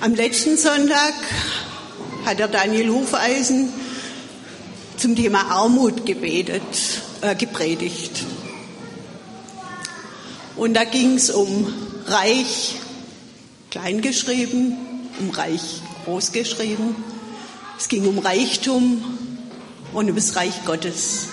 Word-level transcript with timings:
Am 0.00 0.14
letzten 0.14 0.58
Sonntag 0.58 1.14
hat 2.26 2.38
der 2.38 2.48
Daniel 2.48 2.90
Hufeisen 2.90 3.72
zum 4.98 5.16
Thema 5.16 5.50
Armut 5.50 6.04
gebetet, 6.04 6.62
äh, 7.22 7.34
gepredigt. 7.34 8.24
Und 10.54 10.74
da 10.74 10.84
ging 10.84 11.14
es 11.14 11.30
um 11.30 11.72
Reich 12.06 12.76
klein 13.70 14.02
geschrieben, 14.02 14.76
um 15.18 15.30
Reich 15.30 15.80
groß 16.04 16.32
geschrieben. 16.32 16.94
Es 17.78 17.88
ging 17.88 18.06
um 18.06 18.18
Reichtum 18.18 19.02
und 19.94 20.10
um 20.10 20.14
das 20.14 20.36
Reich 20.36 20.64
Gottes. 20.66 21.28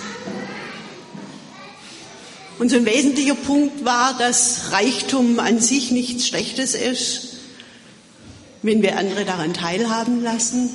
Und 2.59 2.69
so 2.69 2.77
ein 2.77 2.85
wesentlicher 2.85 3.35
Punkt 3.35 3.83
war, 3.83 4.17
dass 4.17 4.71
Reichtum 4.71 5.39
an 5.39 5.59
sich 5.59 5.91
nichts 5.91 6.27
Schlechtes 6.27 6.75
ist, 6.75 7.32
wenn 8.63 8.81
wir 8.81 8.97
andere 8.97 9.25
daran 9.25 9.53
teilhaben 9.53 10.23
lassen 10.23 10.69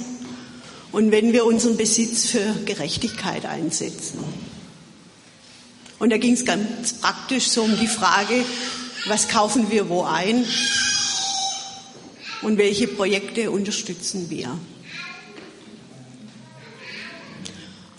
und 0.92 1.10
wenn 1.10 1.32
wir 1.32 1.44
unseren 1.46 1.76
Besitz 1.76 2.26
für 2.26 2.54
Gerechtigkeit 2.66 3.46
einsetzen. 3.46 4.18
Und 5.98 6.10
da 6.10 6.18
ging 6.18 6.34
es 6.34 6.44
ganz 6.44 6.92
praktisch 6.92 7.48
so 7.48 7.62
um 7.62 7.76
die 7.78 7.88
Frage, 7.88 8.44
was 9.06 9.28
kaufen 9.28 9.70
wir 9.70 9.88
wo 9.88 10.04
ein 10.04 10.44
und 12.42 12.58
welche 12.58 12.86
Projekte 12.86 13.50
unterstützen 13.50 14.30
wir. 14.30 14.58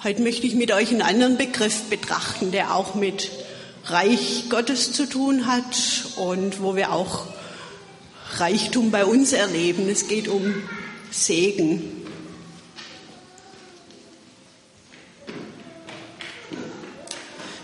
Heute 0.03 0.21
möchte 0.21 0.47
ich 0.47 0.55
mit 0.55 0.71
euch 0.71 0.91
einen 0.91 1.01
anderen 1.01 1.35
Begriff 1.35 1.83
betrachten, 1.89 2.51
der 2.51 2.73
auch 2.73 2.95
mit 2.95 3.31
Reich 3.85 4.45
Gottes 4.49 4.93
zu 4.93 5.09
tun 5.09 5.45
hat 5.45 5.75
und 6.15 6.61
wo 6.61 6.75
wir 6.75 6.93
auch 6.93 7.25
Reichtum 8.39 8.91
bei 8.91 9.05
uns 9.05 9.33
erleben. 9.33 9.89
Es 9.89 10.07
geht 10.07 10.27
um 10.27 10.53
Segen. 11.11 11.81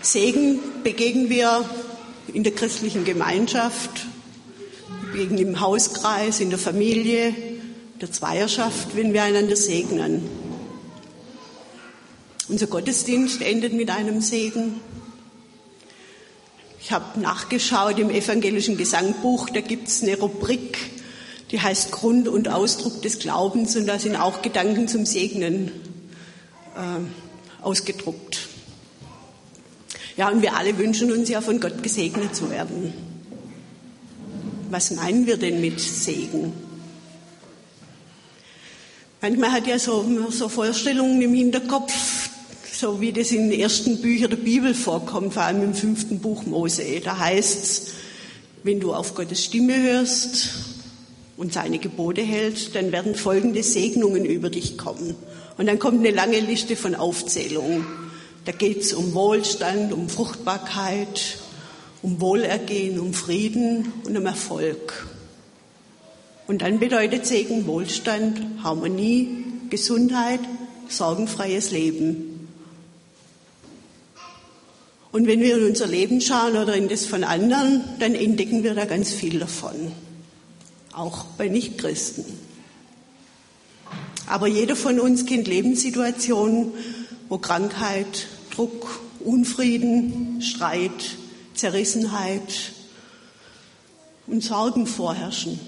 Segen 0.02 0.60
begegnen 0.84 1.30
wir 1.30 1.68
in 2.32 2.44
der 2.44 2.54
christlichen 2.54 3.04
Gemeinschaft, 3.04 4.06
begegnen 5.10 5.38
im 5.38 5.60
Hauskreis, 5.60 6.40
in 6.40 6.50
der 6.50 6.58
Familie, 6.58 7.34
der 8.00 8.12
Zweierschaft, 8.12 8.94
wenn 8.94 9.12
wir 9.12 9.22
einander 9.22 9.56
segnen. 9.56 10.22
Unser 12.48 12.68
Gottesdienst 12.68 13.42
endet 13.42 13.72
mit 13.72 13.90
einem 13.90 14.20
Segen. 14.20 14.80
Ich 16.86 16.92
habe 16.92 17.18
nachgeschaut 17.18 17.98
im 17.98 18.10
evangelischen 18.10 18.76
Gesangbuch, 18.76 19.50
da 19.50 19.60
gibt 19.60 19.88
es 19.88 20.04
eine 20.04 20.16
Rubrik, 20.16 20.78
die 21.50 21.60
heißt 21.60 21.90
Grund 21.90 22.28
und 22.28 22.48
Ausdruck 22.48 23.02
des 23.02 23.18
Glaubens 23.18 23.74
und 23.74 23.88
da 23.88 23.98
sind 23.98 24.14
auch 24.14 24.40
Gedanken 24.40 24.86
zum 24.86 25.04
Segnen 25.04 25.72
äh, 26.76 27.60
ausgedruckt. 27.60 28.38
Ja, 30.16 30.28
und 30.28 30.42
wir 30.42 30.56
alle 30.56 30.78
wünschen 30.78 31.10
uns 31.10 31.28
ja 31.28 31.40
von 31.40 31.58
Gott 31.58 31.82
gesegnet 31.82 32.36
zu 32.36 32.50
werden. 32.50 32.94
Was 34.70 34.92
meinen 34.92 35.26
wir 35.26 35.38
denn 35.38 35.60
mit 35.60 35.80
Segen? 35.80 36.52
Manchmal 39.20 39.50
hat 39.50 39.66
ja 39.66 39.80
so, 39.80 40.06
so 40.30 40.48
Vorstellungen 40.48 41.20
im 41.20 41.34
Hinterkopf, 41.34 42.25
so 42.78 43.00
wie 43.00 43.12
das 43.12 43.32
in 43.32 43.48
den 43.48 43.58
ersten 43.58 44.02
Büchern 44.02 44.30
der 44.30 44.36
Bibel 44.36 44.74
vorkommt, 44.74 45.32
vor 45.32 45.44
allem 45.44 45.62
im 45.62 45.74
fünften 45.74 46.18
Buch 46.18 46.44
Mose. 46.44 47.00
Da 47.02 47.18
heißt 47.18 47.62
es, 47.62 47.92
wenn 48.64 48.80
du 48.80 48.92
auf 48.92 49.14
Gottes 49.14 49.44
Stimme 49.44 49.80
hörst 49.80 50.50
und 51.38 51.54
seine 51.54 51.78
Gebote 51.78 52.20
hältst, 52.20 52.74
dann 52.74 52.92
werden 52.92 53.14
folgende 53.14 53.62
Segnungen 53.62 54.26
über 54.26 54.50
dich 54.50 54.76
kommen. 54.76 55.14
Und 55.56 55.66
dann 55.66 55.78
kommt 55.78 56.00
eine 56.00 56.14
lange 56.14 56.38
Liste 56.40 56.76
von 56.76 56.94
Aufzählungen. 56.94 57.86
Da 58.44 58.52
geht 58.52 58.82
es 58.82 58.92
um 58.92 59.14
Wohlstand, 59.14 59.94
um 59.94 60.10
Fruchtbarkeit, 60.10 61.38
um 62.02 62.20
Wohlergehen, 62.20 63.00
um 63.00 63.14
Frieden 63.14 63.90
und 64.04 64.16
um 64.18 64.26
Erfolg. 64.26 65.06
Und 66.46 66.60
dann 66.60 66.78
bedeutet 66.78 67.26
Segen 67.26 67.66
Wohlstand, 67.66 68.62
Harmonie, 68.62 69.44
Gesundheit, 69.70 70.40
sorgenfreies 70.88 71.70
Leben. 71.70 72.25
Und 75.16 75.26
wenn 75.26 75.40
wir 75.40 75.56
in 75.56 75.64
unser 75.64 75.86
Leben 75.86 76.20
schauen 76.20 76.58
oder 76.58 76.74
in 76.74 76.88
das 76.88 77.06
von 77.06 77.24
anderen, 77.24 77.82
dann 78.00 78.14
entdecken 78.14 78.62
wir 78.62 78.74
da 78.74 78.84
ganz 78.84 79.14
viel 79.14 79.38
davon. 79.38 79.90
Auch 80.92 81.24
bei 81.38 81.48
Nichtchristen. 81.48 82.22
Aber 84.26 84.46
jeder 84.46 84.76
von 84.76 85.00
uns 85.00 85.24
kennt 85.24 85.48
Lebenssituationen, 85.48 86.72
wo 87.30 87.38
Krankheit, 87.38 88.26
Druck, 88.54 89.00
Unfrieden, 89.20 90.42
Streit, 90.42 91.16
Zerrissenheit 91.54 92.72
und 94.26 94.44
Sorgen 94.44 94.86
vorherrschen. 94.86 95.58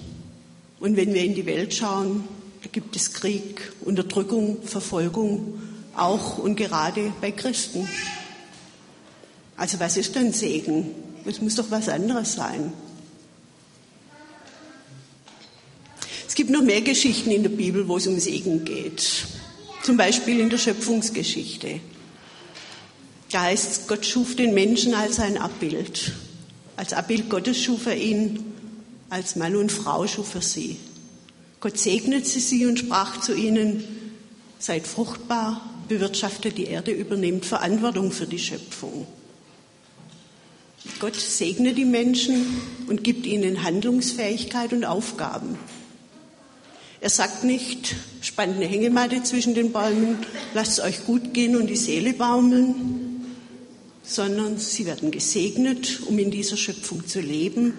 Und 0.79 0.99
wenn 0.99 1.15
wir 1.15 1.25
in 1.25 1.35
die 1.35 1.47
Welt 1.47 1.73
schauen, 1.73 2.25
da 2.63 2.69
gibt 2.71 2.95
es 2.97 3.15
Krieg, 3.15 3.73
Unterdrückung, 3.81 4.61
Verfolgung, 4.63 5.59
auch 5.97 6.37
und 6.37 6.57
gerade 6.57 7.15
bei 7.23 7.31
Christen. 7.31 7.89
Also 9.59 9.81
was 9.81 9.97
ist 9.97 10.15
denn 10.15 10.33
Segen? 10.33 10.95
Es 11.27 11.43
muss 11.43 11.57
doch 11.57 11.71
was 11.71 11.89
anderes 11.89 12.35
sein. 12.35 12.73
Es 16.27 16.35
gibt 16.35 16.51
noch 16.51 16.63
mehr 16.63 16.81
Geschichten 16.81 17.33
in 17.33 17.43
der 17.43 17.51
Bibel, 17.51 17.89
wo 17.89 17.97
es 17.97 18.07
um 18.07 18.19
Segen 18.21 18.65
geht. 18.65 19.27
Zum 19.83 19.97
Beispiel 19.97 20.39
in 20.39 20.49
der 20.49 20.59
Schöpfungsgeschichte. 20.59 21.81
Da 23.33 23.43
heißt 23.43 23.73
es, 23.73 23.87
Gott 23.89 24.07
schuf 24.07 24.37
den 24.37 24.55
Menschen 24.55 24.95
als 24.95 25.19
ein 25.19 25.37
Abbild. 25.37 26.13
Als 26.77 26.93
Abbild 26.93 27.29
Gottes 27.29 27.61
schuf 27.61 27.87
er 27.87 27.97
ihn, 27.97 28.45
als 29.11 29.35
Mann 29.35 29.57
und 29.57 29.73
Frau 29.73 30.07
schuf 30.07 30.37
er 30.37 30.43
sie. 30.43 30.77
Gott 31.61 31.79
segnete 31.79 32.29
sie 32.29 32.65
und 32.67 32.79
sprach 32.79 33.21
zu 33.21 33.35
ihnen, 33.35 33.83
seid 34.61 34.87
fruchtbar, 34.87 35.69
bewirtschaftet 35.89 36.57
die 36.57 36.67
Erde, 36.67 36.93
übernehmt 36.93 37.45
Verantwortung 37.45 38.13
für 38.13 38.27
die 38.27 38.39
Schöpfung. 38.39 39.07
Gott 41.00 41.16
segne 41.16 41.75
die 41.75 41.84
Menschen 41.84 42.61
und 42.87 43.05
gibt 43.05 43.27
ihnen 43.27 43.62
Handlungsfähigkeit 43.62 44.72
und 44.72 44.84
Aufgaben. 44.84 45.59
Er 47.00 47.11
sagt 47.11 47.44
nicht, 47.44 47.94
spannt 48.21 48.56
eine 48.56 48.66
Hängematte 48.66 49.22
zwischen 49.22 49.55
den 49.55 49.71
Bäumen, 49.71 50.19
lasst 50.55 50.78
es 50.78 50.84
euch 50.84 51.05
gut 51.05 51.33
gehen 51.33 51.56
und 51.56 51.69
die 51.69 51.77
Seele 51.77 52.12
baumeln, 52.12 53.37
sondern 54.03 54.59
sie 54.59 54.87
werden 54.87 55.11
gesegnet, 55.11 56.00
um 56.06 56.19
in 56.19 56.31
dieser 56.31 56.56
Schöpfung 56.56 57.06
zu 57.06 57.21
leben, 57.21 57.75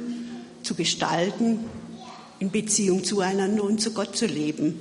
zu 0.64 0.76
gestalten, 0.76 1.60
in 2.40 2.52
Beziehung 2.52 3.04
zueinander 3.04 3.64
und 3.64 3.82
zu 3.82 3.92
Gott 3.92 4.16
zu 4.16 4.26
leben. 4.26 4.80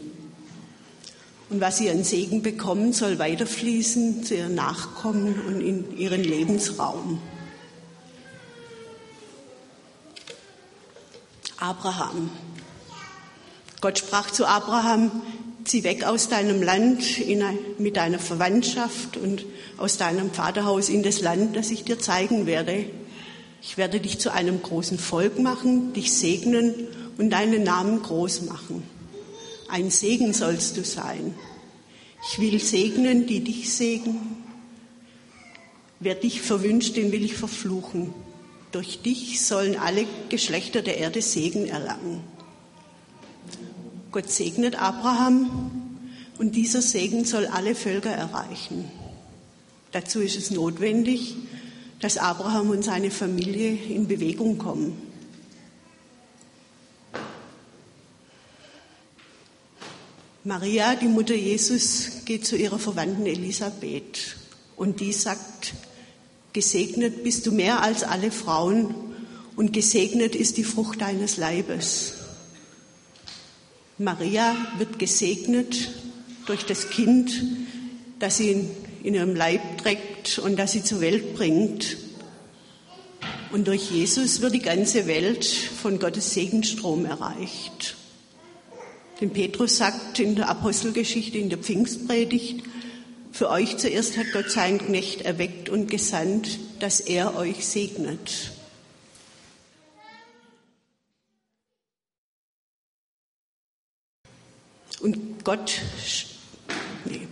Und 1.50 1.60
was 1.60 1.78
sie 1.78 1.90
an 1.90 2.04
Segen 2.04 2.42
bekommen, 2.42 2.92
soll 2.92 3.18
weiterfließen 3.18 4.22
zu 4.22 4.36
ihren 4.36 4.54
Nachkommen 4.54 5.34
und 5.46 5.60
in 5.60 5.98
ihren 5.98 6.22
Lebensraum. 6.22 7.20
Abraham. 11.60 12.30
Gott 13.80 13.98
sprach 13.98 14.30
zu 14.30 14.46
Abraham, 14.46 15.10
zieh 15.64 15.84
weg 15.84 16.04
aus 16.04 16.28
deinem 16.28 16.62
Land 16.62 17.02
ein, 17.18 17.58
mit 17.78 17.96
deiner 17.96 18.18
Verwandtschaft 18.18 19.16
und 19.16 19.44
aus 19.76 19.96
deinem 19.96 20.30
Vaterhaus 20.30 20.88
in 20.88 21.02
das 21.02 21.20
Land, 21.20 21.56
das 21.56 21.70
ich 21.70 21.84
dir 21.84 21.98
zeigen 21.98 22.46
werde. 22.46 22.86
Ich 23.60 23.76
werde 23.76 24.00
dich 24.00 24.18
zu 24.18 24.32
einem 24.32 24.62
großen 24.62 24.98
Volk 24.98 25.38
machen, 25.38 25.92
dich 25.92 26.12
segnen 26.12 26.74
und 27.18 27.30
deinen 27.30 27.64
Namen 27.64 28.02
groß 28.02 28.42
machen. 28.42 28.82
Ein 29.68 29.90
Segen 29.90 30.32
sollst 30.32 30.76
du 30.76 30.84
sein. 30.84 31.34
Ich 32.30 32.40
will 32.40 32.58
segnen, 32.60 33.26
die 33.26 33.40
dich 33.40 33.72
segnen. 33.72 34.44
Wer 36.00 36.14
dich 36.14 36.40
verwünscht, 36.40 36.96
den 36.96 37.12
will 37.12 37.24
ich 37.24 37.34
verfluchen. 37.34 38.14
Durch 38.72 39.00
dich 39.02 39.44
sollen 39.44 39.76
alle 39.76 40.06
Geschlechter 40.28 40.82
der 40.82 40.98
Erde 40.98 41.22
Segen 41.22 41.66
erlangen. 41.66 42.22
Gott 44.12 44.30
segnet 44.30 44.80
Abraham 44.80 45.98
und 46.38 46.54
dieser 46.54 46.82
Segen 46.82 47.24
soll 47.24 47.46
alle 47.46 47.74
Völker 47.74 48.10
erreichen. 48.10 48.90
Dazu 49.92 50.20
ist 50.20 50.36
es 50.36 50.50
notwendig, 50.50 51.36
dass 52.00 52.18
Abraham 52.18 52.70
und 52.70 52.84
seine 52.84 53.10
Familie 53.10 53.72
in 53.72 54.06
Bewegung 54.06 54.58
kommen. 54.58 54.96
Maria, 60.44 60.94
die 60.94 61.08
Mutter 61.08 61.34
Jesus, 61.34 62.24
geht 62.24 62.46
zu 62.46 62.56
ihrer 62.56 62.78
Verwandten 62.78 63.26
Elisabeth 63.26 64.36
und 64.76 65.00
die 65.00 65.12
sagt, 65.12 65.74
Gesegnet 66.58 67.22
bist 67.22 67.46
du 67.46 67.52
mehr 67.52 67.84
als 67.84 68.02
alle 68.02 68.32
Frauen 68.32 68.92
und 69.54 69.72
gesegnet 69.72 70.34
ist 70.34 70.56
die 70.56 70.64
Frucht 70.64 71.00
deines 71.00 71.36
Leibes. 71.36 72.14
Maria 73.96 74.56
wird 74.76 74.98
gesegnet 74.98 75.92
durch 76.46 76.66
das 76.66 76.90
Kind, 76.90 77.30
das 78.18 78.38
sie 78.38 78.66
in 79.04 79.14
ihrem 79.14 79.36
Leib 79.36 79.60
trägt 79.80 80.40
und 80.40 80.58
das 80.58 80.72
sie 80.72 80.82
zur 80.82 81.00
Welt 81.00 81.36
bringt. 81.36 81.96
Und 83.52 83.68
durch 83.68 83.92
Jesus 83.92 84.40
wird 84.40 84.52
die 84.52 84.58
ganze 84.58 85.06
Welt 85.06 85.44
von 85.44 86.00
Gottes 86.00 86.34
Segenstrom 86.34 87.04
erreicht. 87.04 87.94
Denn 89.20 89.30
Petrus 89.30 89.76
sagt 89.76 90.18
in 90.18 90.34
der 90.34 90.48
Apostelgeschichte, 90.48 91.38
in 91.38 91.50
der 91.50 91.58
Pfingstpredigt, 91.58 92.64
für 93.32 93.50
euch 93.50 93.76
zuerst 93.76 94.16
hat 94.16 94.26
Gott 94.32 94.50
seinen 94.50 94.78
Knecht 94.78 95.22
erweckt 95.22 95.68
und 95.68 95.90
gesandt, 95.90 96.58
dass 96.80 97.00
er 97.00 97.36
euch 97.36 97.66
segnet. 97.66 98.52
Und 105.00 105.44
Gott, 105.44 105.80
nee, 107.04 107.28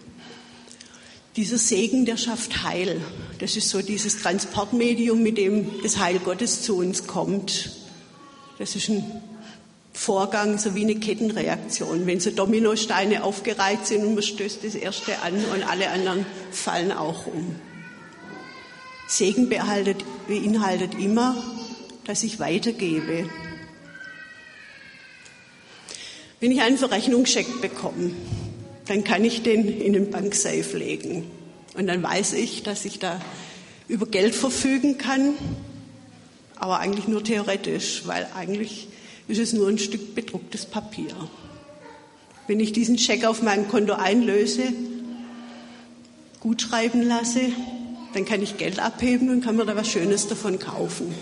dieser 1.36 1.58
Segen, 1.58 2.06
der 2.06 2.16
schafft 2.16 2.62
Heil. 2.62 3.00
Das 3.40 3.56
ist 3.56 3.68
so 3.68 3.82
dieses 3.82 4.22
Transportmedium, 4.22 5.22
mit 5.22 5.36
dem 5.36 5.82
das 5.82 5.98
Heil 5.98 6.18
Gottes 6.20 6.62
zu 6.62 6.76
uns 6.76 7.06
kommt. 7.06 7.72
Das 8.58 8.76
ist 8.76 8.88
ein 8.88 9.22
Vorgang, 9.96 10.58
so 10.58 10.74
wie 10.74 10.82
eine 10.82 10.96
Kettenreaktion. 10.96 12.06
Wenn 12.06 12.20
so 12.20 12.30
Dominosteine 12.30 13.24
aufgereiht 13.24 13.86
sind 13.86 14.04
und 14.04 14.12
man 14.14 14.22
stößt 14.22 14.62
das 14.62 14.74
erste 14.74 15.22
an 15.22 15.34
und 15.54 15.62
alle 15.66 15.88
anderen 15.88 16.26
fallen 16.52 16.92
auch 16.92 17.26
um. 17.26 17.56
Segen 19.08 19.48
beinhaltet, 19.48 20.04
beinhaltet 20.28 20.94
immer, 20.98 21.42
dass 22.04 22.22
ich 22.22 22.38
weitergebe, 22.38 23.30
wenn 26.40 26.52
ich 26.52 26.60
einen 26.60 26.76
Verrechnungscheck 26.76 27.62
bekomme, 27.62 28.10
dann 28.84 29.02
kann 29.02 29.24
ich 29.24 29.42
den 29.42 29.66
in 29.80 29.94
den 29.94 30.10
Banksafe 30.10 30.76
legen. 30.76 31.24
Und 31.74 31.86
dann 31.86 32.02
weiß 32.02 32.34
ich, 32.34 32.62
dass 32.62 32.84
ich 32.84 32.98
da 32.98 33.18
über 33.88 34.06
Geld 34.06 34.34
verfügen 34.34 34.98
kann, 34.98 35.34
aber 36.54 36.80
eigentlich 36.80 37.08
nur 37.08 37.24
theoretisch, 37.24 38.02
weil 38.04 38.28
eigentlich 38.36 38.88
ist 39.28 39.38
es 39.38 39.52
nur 39.52 39.68
ein 39.68 39.78
Stück 39.78 40.14
bedrucktes 40.14 40.66
Papier. 40.66 41.14
Wenn 42.46 42.60
ich 42.60 42.72
diesen 42.72 42.96
Scheck 42.98 43.24
auf 43.24 43.42
meinem 43.42 43.68
Konto 43.68 43.94
einlöse, 43.94 44.72
gut 46.40 46.62
schreiben 46.62 47.02
lasse, 47.02 47.40
dann 48.14 48.24
kann 48.24 48.42
ich 48.42 48.56
Geld 48.56 48.78
abheben 48.78 49.30
und 49.30 49.44
kann 49.44 49.56
mir 49.56 49.66
da 49.66 49.76
was 49.76 49.88
Schönes 49.88 50.28
davon 50.28 50.58
kaufen. 50.58 51.12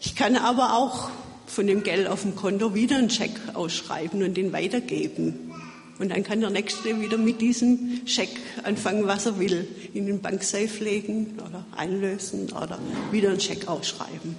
Ich 0.00 0.14
kann 0.14 0.36
aber 0.36 0.76
auch 0.76 1.10
von 1.46 1.66
dem 1.66 1.82
Geld 1.82 2.06
auf 2.06 2.22
dem 2.22 2.36
Konto 2.36 2.74
wieder 2.74 2.98
einen 2.98 3.10
Scheck 3.10 3.32
ausschreiben 3.54 4.22
und 4.22 4.36
den 4.36 4.52
weitergeben. 4.52 5.52
Und 5.98 6.10
dann 6.10 6.22
kann 6.22 6.40
der 6.40 6.50
Nächste 6.50 7.00
wieder 7.00 7.16
mit 7.16 7.40
diesem 7.40 8.02
Scheck 8.04 8.28
anfangen, 8.64 9.06
was 9.06 9.24
er 9.24 9.38
will. 9.38 9.66
In 9.94 10.06
den 10.06 10.20
Banksafe 10.20 10.84
legen 10.84 11.38
oder 11.38 11.64
einlösen 11.74 12.52
oder 12.52 12.78
wieder 13.10 13.30
einen 13.30 13.40
Scheck 13.40 13.66
ausschreiben. 13.66 14.36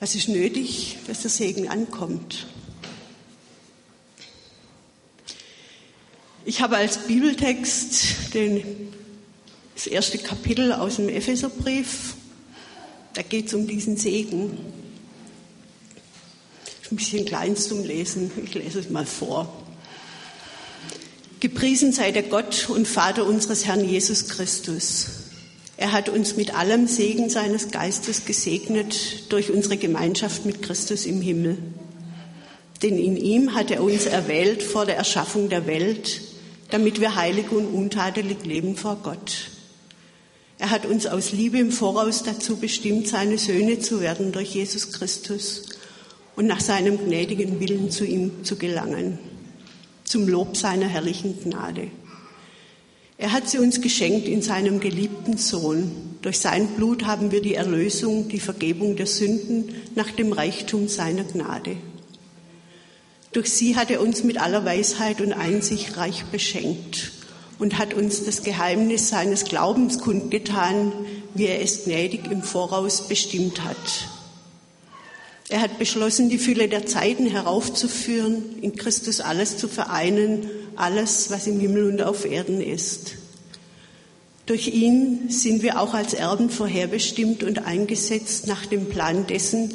Was 0.00 0.14
ist 0.14 0.28
nötig, 0.28 0.98
dass 1.06 1.22
der 1.22 1.30
Segen 1.30 1.68
ankommt? 1.68 2.46
Ich 6.44 6.60
habe 6.60 6.76
als 6.76 7.06
Bibeltext 7.06 8.34
den, 8.34 8.92
das 9.74 9.86
erste 9.86 10.18
Kapitel 10.18 10.72
aus 10.72 10.96
dem 10.96 11.08
Epheserbrief 11.08 12.14
da 13.16 13.22
geht 13.22 13.46
es 13.46 13.54
um 13.54 13.66
diesen 13.66 13.96
Segen. 13.96 14.58
Ist 16.82 16.92
ein 16.92 16.96
bisschen 16.96 17.24
klein 17.24 17.56
zum 17.56 17.82
Lesen. 17.82 18.30
Ich 18.44 18.52
lese 18.52 18.78
es 18.78 18.90
mal 18.90 19.06
vor. 19.06 19.50
Gepriesen 21.40 21.92
sei 21.92 22.12
der 22.12 22.24
Gott 22.24 22.68
und 22.68 22.86
Vater 22.86 23.24
unseres 23.24 23.64
Herrn 23.64 23.88
Jesus 23.88 24.28
Christus. 24.28 25.06
Er 25.78 25.92
hat 25.92 26.08
uns 26.08 26.36
mit 26.36 26.54
allem 26.54 26.86
Segen 26.86 27.28
seines 27.28 27.70
Geistes 27.70 28.24
gesegnet 28.24 29.30
durch 29.30 29.50
unsere 29.50 29.76
Gemeinschaft 29.76 30.46
mit 30.46 30.62
Christus 30.62 31.04
im 31.04 31.20
Himmel. 31.20 31.58
Denn 32.82 32.98
in 32.98 33.16
ihm 33.16 33.54
hat 33.54 33.70
er 33.70 33.82
uns 33.82 34.06
erwählt 34.06 34.62
vor 34.62 34.86
der 34.86 34.96
Erschaffung 34.96 35.48
der 35.48 35.66
Welt, 35.66 36.22
damit 36.70 37.00
wir 37.00 37.14
heilig 37.14 37.50
und 37.50 37.66
untadelig 37.66 38.44
leben 38.44 38.76
vor 38.76 38.96
Gott. 39.02 39.50
Er 40.58 40.70
hat 40.70 40.86
uns 40.86 41.06
aus 41.06 41.32
Liebe 41.32 41.58
im 41.58 41.70
Voraus 41.70 42.22
dazu 42.22 42.56
bestimmt, 42.56 43.08
seine 43.08 43.36
Söhne 43.36 43.78
zu 43.78 44.00
werden 44.00 44.32
durch 44.32 44.54
Jesus 44.54 44.92
Christus 44.92 45.64
und 46.34 46.46
nach 46.46 46.60
seinem 46.60 46.98
gnädigen 46.98 47.60
Willen 47.60 47.90
zu 47.90 48.06
ihm 48.06 48.44
zu 48.44 48.56
gelangen, 48.56 49.18
zum 50.04 50.26
Lob 50.26 50.56
seiner 50.56 50.86
herrlichen 50.86 51.42
Gnade. 51.42 51.90
Er 53.18 53.32
hat 53.32 53.48
sie 53.48 53.58
uns 53.58 53.80
geschenkt 53.80 54.28
in 54.28 54.42
seinem 54.42 54.78
geliebten 54.78 55.38
Sohn. 55.38 55.90
Durch 56.20 56.38
sein 56.38 56.68
Blut 56.68 57.06
haben 57.06 57.32
wir 57.32 57.40
die 57.40 57.54
Erlösung, 57.54 58.28
die 58.28 58.40
Vergebung 58.40 58.96
der 58.96 59.06
Sünden 59.06 59.74
nach 59.94 60.10
dem 60.10 60.32
Reichtum 60.32 60.88
seiner 60.88 61.24
Gnade. 61.24 61.76
Durch 63.32 63.50
sie 63.50 63.76
hat 63.76 63.90
er 63.90 64.02
uns 64.02 64.22
mit 64.22 64.38
aller 64.38 64.64
Weisheit 64.64 65.20
und 65.20 65.32
Einsicht 65.32 65.96
reich 65.96 66.24
beschenkt 66.26 67.12
und 67.58 67.78
hat 67.78 67.94
uns 67.94 68.24
das 68.24 68.42
Geheimnis 68.42 69.08
seines 69.08 69.44
Glaubens 69.44 69.98
kundgetan, 69.98 70.92
wie 71.34 71.46
er 71.46 71.62
es 71.62 71.84
gnädig 71.84 72.30
im 72.30 72.42
Voraus 72.42 73.08
bestimmt 73.08 73.64
hat. 73.64 74.08
Er 75.48 75.60
hat 75.60 75.78
beschlossen, 75.78 76.28
die 76.28 76.38
Fülle 76.38 76.68
der 76.68 76.86
Zeiten 76.86 77.26
heraufzuführen, 77.26 78.58
in 78.60 78.74
Christus 78.74 79.20
alles 79.20 79.56
zu 79.58 79.68
vereinen, 79.68 80.50
alles, 80.78 81.30
was 81.30 81.46
im 81.46 81.60
Himmel 81.60 81.84
und 81.84 82.02
auf 82.02 82.24
Erden 82.24 82.60
ist. 82.60 83.16
Durch 84.46 84.68
ihn 84.68 85.28
sind 85.28 85.62
wir 85.62 85.80
auch 85.80 85.92
als 85.92 86.14
Erben 86.14 86.50
vorherbestimmt 86.50 87.42
und 87.42 87.66
eingesetzt 87.66 88.46
nach 88.46 88.64
dem 88.66 88.86
Plan 88.86 89.26
dessen, 89.26 89.72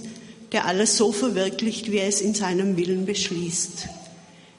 der 0.51 0.65
alles 0.65 0.97
so 0.97 1.11
verwirklicht, 1.11 1.91
wie 1.91 1.97
er 1.97 2.07
es 2.07 2.21
in 2.21 2.33
seinem 2.33 2.77
Willen 2.77 3.05
beschließt. 3.05 3.87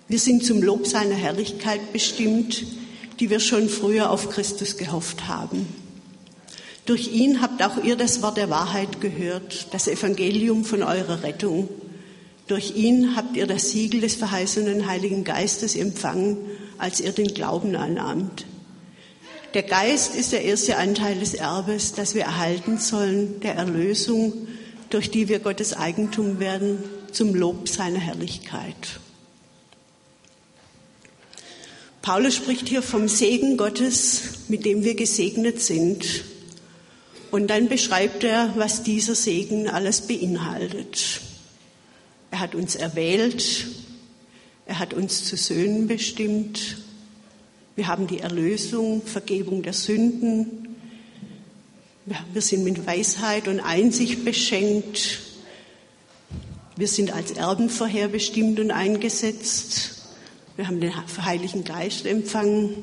Wir 0.08 0.18
sind 0.18 0.44
zum 0.44 0.62
Lob 0.62 0.86
seiner 0.86 1.14
Herrlichkeit 1.14 1.92
bestimmt, 1.92 2.64
die 3.20 3.30
wir 3.30 3.40
schon 3.40 3.68
früher 3.68 4.10
auf 4.10 4.28
Christus 4.28 4.76
gehofft 4.76 5.28
haben. 5.28 5.66
Durch 6.84 7.12
ihn 7.12 7.40
habt 7.40 7.62
auch 7.62 7.82
ihr 7.82 7.96
das 7.96 8.20
Wort 8.22 8.36
der 8.36 8.50
Wahrheit 8.50 9.00
gehört, 9.00 9.68
das 9.70 9.86
Evangelium 9.86 10.64
von 10.64 10.82
eurer 10.82 11.22
Rettung. 11.22 11.68
Durch 12.52 12.76
ihn 12.76 13.16
habt 13.16 13.34
ihr 13.34 13.46
das 13.46 13.70
Siegel 13.70 14.02
des 14.02 14.14
verheißenen 14.16 14.86
Heiligen 14.86 15.24
Geistes 15.24 15.74
empfangen, 15.74 16.36
als 16.76 17.00
ihr 17.00 17.12
den 17.12 17.28
Glauben 17.28 17.74
annahmt. 17.76 18.44
Der 19.54 19.62
Geist 19.62 20.14
ist 20.14 20.32
der 20.32 20.44
erste 20.44 20.76
Anteil 20.76 21.18
des 21.18 21.32
Erbes, 21.32 21.94
das 21.94 22.14
wir 22.14 22.24
erhalten 22.24 22.76
sollen, 22.76 23.40
der 23.40 23.54
Erlösung, 23.54 24.34
durch 24.90 25.10
die 25.10 25.30
wir 25.30 25.38
Gottes 25.38 25.72
Eigentum 25.72 26.40
werden, 26.40 26.84
zum 27.10 27.34
Lob 27.34 27.70
seiner 27.70 28.00
Herrlichkeit. 28.00 29.00
Paulus 32.02 32.34
spricht 32.34 32.68
hier 32.68 32.82
vom 32.82 33.08
Segen 33.08 33.56
Gottes, 33.56 34.24
mit 34.48 34.66
dem 34.66 34.84
wir 34.84 34.94
gesegnet 34.94 35.62
sind. 35.62 36.04
Und 37.30 37.48
dann 37.48 37.70
beschreibt 37.70 38.24
er, 38.24 38.52
was 38.56 38.82
dieser 38.82 39.14
Segen 39.14 39.70
alles 39.70 40.02
beinhaltet. 40.02 41.22
Er 42.32 42.40
hat 42.40 42.54
uns 42.54 42.76
erwählt, 42.76 43.66
er 44.64 44.78
hat 44.78 44.94
uns 44.94 45.26
zu 45.26 45.36
Söhnen 45.36 45.86
bestimmt, 45.86 46.78
wir 47.76 47.88
haben 47.88 48.06
die 48.06 48.20
Erlösung, 48.20 49.02
Vergebung 49.02 49.62
der 49.62 49.74
Sünden, 49.74 50.74
wir 52.32 52.40
sind 52.40 52.64
mit 52.64 52.86
Weisheit 52.86 53.48
und 53.48 53.60
Einsicht 53.60 54.24
beschenkt, 54.24 55.20
wir 56.76 56.88
sind 56.88 57.12
als 57.12 57.32
Erben 57.32 57.68
vorherbestimmt 57.68 58.58
und 58.60 58.70
eingesetzt, 58.70 60.02
wir 60.56 60.66
haben 60.66 60.80
den 60.80 60.94
Heiligen 61.22 61.64
Geist 61.64 62.06
empfangen. 62.06 62.82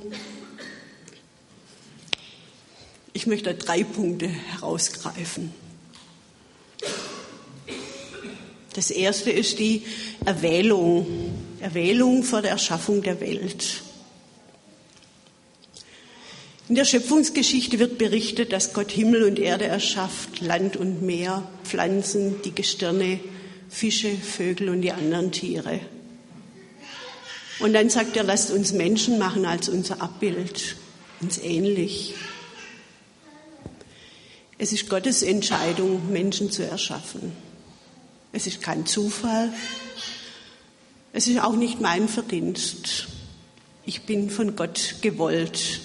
Ich 3.14 3.26
möchte 3.26 3.56
drei 3.56 3.84
Punkte 3.84 4.28
herausgreifen. 4.28 5.52
Das 8.80 8.92
erste 8.92 9.30
ist 9.30 9.60
die 9.60 9.82
Erwählung. 10.24 11.06
Erwählung 11.60 12.24
vor 12.24 12.42
der 12.42 12.52
Erschaffung 12.52 13.02
der 13.02 13.20
Welt. 13.20 13.82
In 16.70 16.76
der 16.76 16.86
Schöpfungsgeschichte 16.86 17.78
wird 17.78 17.98
berichtet, 17.98 18.54
dass 18.54 18.72
Gott 18.72 18.90
Himmel 18.90 19.24
und 19.24 19.38
Erde 19.38 19.66
erschafft, 19.66 20.40
Land 20.40 20.78
und 20.78 21.02
Meer, 21.02 21.46
Pflanzen, 21.66 22.42
die 22.46 22.56
Gestirne, 22.56 23.20
Fische, 23.68 24.12
Vögel 24.16 24.70
und 24.70 24.82
die 24.82 24.94
anderen 24.94 25.34
Tiere. 25.34 25.82
Und 27.60 27.74
dann 27.74 27.90
sagt 27.90 28.16
er, 28.16 28.24
lasst 28.24 28.50
uns 28.50 28.72
Menschen 28.72 29.20
machen 29.20 29.46
als 29.46 29.68
unser 29.68 30.02
Abbild, 30.02 30.78
uns 31.20 31.38
ähnlich. 31.38 32.14
Es 34.58 34.72
ist 34.72 34.90
Gottes 34.90 35.22
Entscheidung, 35.22 36.10
Menschen 36.10 36.50
zu 36.50 36.66
erschaffen. 36.66 37.49
Es 38.32 38.46
ist 38.46 38.62
kein 38.62 38.86
Zufall. 38.86 39.52
Es 41.14 41.28
ist 41.28 41.40
auch 41.42 41.56
nicht 41.56 41.82
mein 41.82 42.08
Verdienst. 42.08 43.08
Ich 43.86 44.04
bin 44.04 44.30
von 44.30 44.56
Gott 44.56 44.98
gewollt 45.02 45.82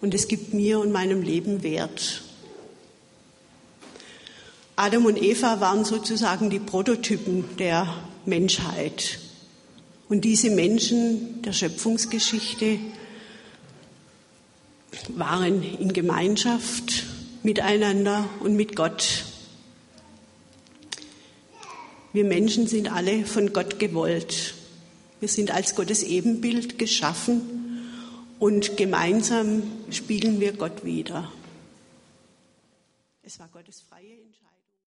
und 0.00 0.14
es 0.14 0.28
gibt 0.28 0.54
mir 0.54 0.78
und 0.78 0.92
meinem 0.92 1.22
Leben 1.22 1.64
Wert. 1.64 2.22
Adam 4.76 5.06
und 5.06 5.20
Eva 5.20 5.60
waren 5.60 5.84
sozusagen 5.84 6.50
die 6.50 6.60
Prototypen 6.60 7.56
der 7.56 7.92
Menschheit. 8.24 9.18
Und 10.08 10.24
diese 10.24 10.50
Menschen 10.50 11.42
der 11.42 11.52
Schöpfungsgeschichte 11.52 12.78
waren 15.08 15.62
in 15.62 15.92
Gemeinschaft 15.92 17.06
miteinander 17.42 18.28
und 18.40 18.54
mit 18.54 18.76
Gott. 18.76 19.24
Wir 22.14 22.24
Menschen 22.24 22.68
sind 22.68 22.92
alle 22.92 23.26
von 23.26 23.52
Gott 23.52 23.80
gewollt. 23.80 24.54
Wir 25.18 25.28
sind 25.28 25.50
als 25.50 25.74
Gottes 25.74 26.04
Ebenbild 26.04 26.78
geschaffen 26.78 27.42
und 28.38 28.76
gemeinsam 28.76 29.64
spiegeln 29.90 30.38
wir 30.38 30.52
Gott 30.52 30.84
wieder. 30.84 31.32
Es 33.24 33.40
war 33.40 33.48
Gottes 33.48 33.82
freie 33.88 34.12
Entscheidung, 34.12 34.78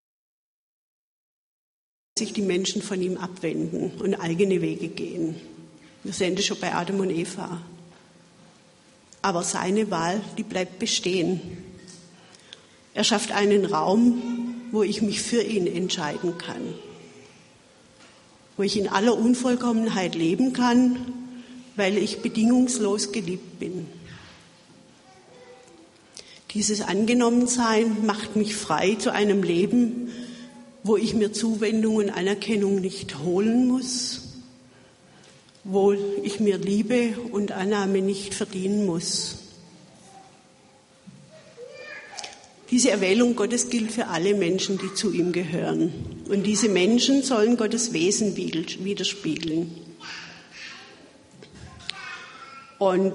sich 2.17 2.33
die 2.33 2.43
Menschen 2.43 2.81
von 2.81 3.03
ihm 3.03 3.17
abwenden 3.17 3.91
und 3.99 4.15
eigene 4.15 4.63
Wege 4.63 4.87
gehen. 4.87 5.35
Wir 6.05 6.13
sehen 6.13 6.37
das 6.37 6.45
schon 6.45 6.61
bei 6.61 6.77
Adam 6.77 7.01
und 7.01 7.11
Eva. 7.11 7.61
Aber 9.23 9.43
seine 9.43 9.91
Wahl, 9.91 10.21
die 10.39 10.45
bleibt 10.45 10.79
bestehen. 10.79 11.41
Er 12.95 13.03
schafft 13.03 13.33
einen 13.33 13.65
Raum, 13.65 14.63
wo 14.71 14.85
ich 14.85 15.03
mich 15.03 15.21
für 15.21 15.43
ihn 15.43 15.67
entscheiden 15.67 16.39
kann, 16.39 16.75
wo 18.57 18.63
ich 18.63 18.79
in 18.79 18.89
aller 18.89 19.17
Unvollkommenheit 19.17 20.15
leben 20.15 20.53
kann, 20.53 20.97
weil 21.77 21.99
ich 21.99 22.23
bedingungslos 22.23 23.13
geliebt 23.13 23.59
bin. 23.59 23.87
Dieses 26.53 26.81
Angenommensein 26.81 28.07
macht 28.07 28.35
mich 28.37 28.57
frei 28.57 28.95
zu 28.95 29.13
einem 29.13 29.43
Leben, 29.43 30.11
wo 30.83 30.97
ich 30.97 31.15
mir 31.15 31.33
Zuwendung 31.33 31.97
und 31.97 32.11
Anerkennung 32.11 32.81
nicht 32.81 33.19
holen 33.19 33.67
muss, 33.67 34.23
wo 35.65 35.93
ich 36.23 36.41
mir 36.41 36.57
Liebe 36.57 37.15
und 37.33 37.53
Annahme 37.53 38.01
nicht 38.01 38.35
verdienen 38.35 38.87
muss. 38.87 39.46
Diese 42.71 42.91
Erwählung 42.91 43.37
Gottes 43.37 43.71
gilt 43.71 43.93
für 43.93 44.09
alle 44.09 44.35
Menschen, 44.35 44.79
die 44.79 44.93
zu 44.93 45.13
ihm 45.13 45.33
gehören. 45.33 45.93
Und 46.29 46.45
diese 46.45 46.69
Menschen 46.69 47.23
sollen 47.23 47.57
Gottes 47.57 47.93
Wesen 47.93 48.37
widerspiegeln. 48.37 49.71
Und 52.79 53.15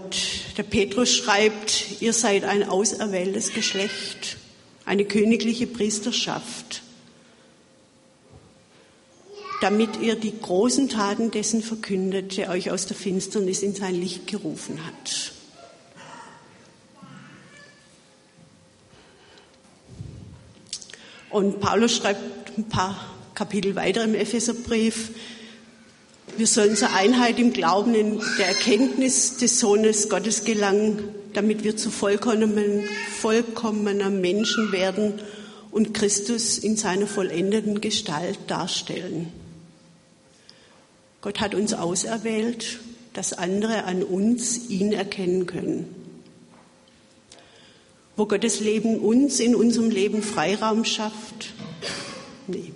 der 0.58 0.63
Petrus 0.63 1.13
schreibt, 1.13 2.01
ihr 2.01 2.13
seid 2.13 2.46
ein 2.46 2.67
auserwähltes 2.67 3.53
Geschlecht, 3.53 4.38
eine 4.86 5.05
königliche 5.05 5.67
Priesterschaft, 5.67 6.81
damit 9.62 10.00
ihr 10.01 10.15
die 10.15 10.34
großen 10.41 10.89
Taten 10.89 11.29
dessen 11.29 11.62
verkündet, 11.62 12.38
der 12.38 12.50
euch 12.50 12.72
aus 12.72 12.88
der 12.88 12.96
Finsternis 12.96 13.62
in 13.62 13.75
sein 13.75 13.93
Licht 13.93 14.25
gerufen 14.25 14.79
hat. 14.86 15.34
Und 21.31 21.59
Paulus 21.59 21.95
schreibt 21.95 22.57
ein 22.57 22.65
paar 22.65 23.00
Kapitel 23.33 23.75
weiter 23.75 24.03
im 24.03 24.15
Epheserbrief, 24.15 25.11
wir 26.38 26.47
sollen 26.47 26.77
zur 26.77 26.93
Einheit 26.93 27.39
im 27.39 27.51
Glauben 27.51 27.93
in 27.93 28.21
der 28.38 28.47
Erkenntnis 28.47 29.38
des 29.38 29.59
Sohnes 29.59 30.07
Gottes 30.07 30.45
gelangen, 30.45 31.09
damit 31.33 31.63
wir 31.63 31.75
zu 31.75 31.91
vollkommenen, 31.91 32.88
vollkommener 33.19 34.09
Menschen 34.09 34.71
werden 34.71 35.15
und 35.71 35.93
Christus 35.93 36.57
in 36.57 36.77
seiner 36.77 37.07
vollendeten 37.07 37.81
Gestalt 37.81 38.39
darstellen. 38.47 39.31
Gott 41.21 41.39
hat 41.39 41.53
uns 41.53 41.73
auserwählt, 41.73 42.79
dass 43.13 43.33
andere 43.33 43.83
an 43.83 44.01
uns 44.01 44.69
ihn 44.69 44.93
erkennen 44.93 45.45
können. 45.45 46.00
Wo 48.15 48.25
Gottes 48.25 48.60
Leben 48.60 49.00
uns 49.00 49.39
in 49.39 49.56
unserem 49.56 49.89
Leben 49.89 50.22
Freiraum 50.22 50.86
schafft, 50.86 51.53
nee. 52.48 52.72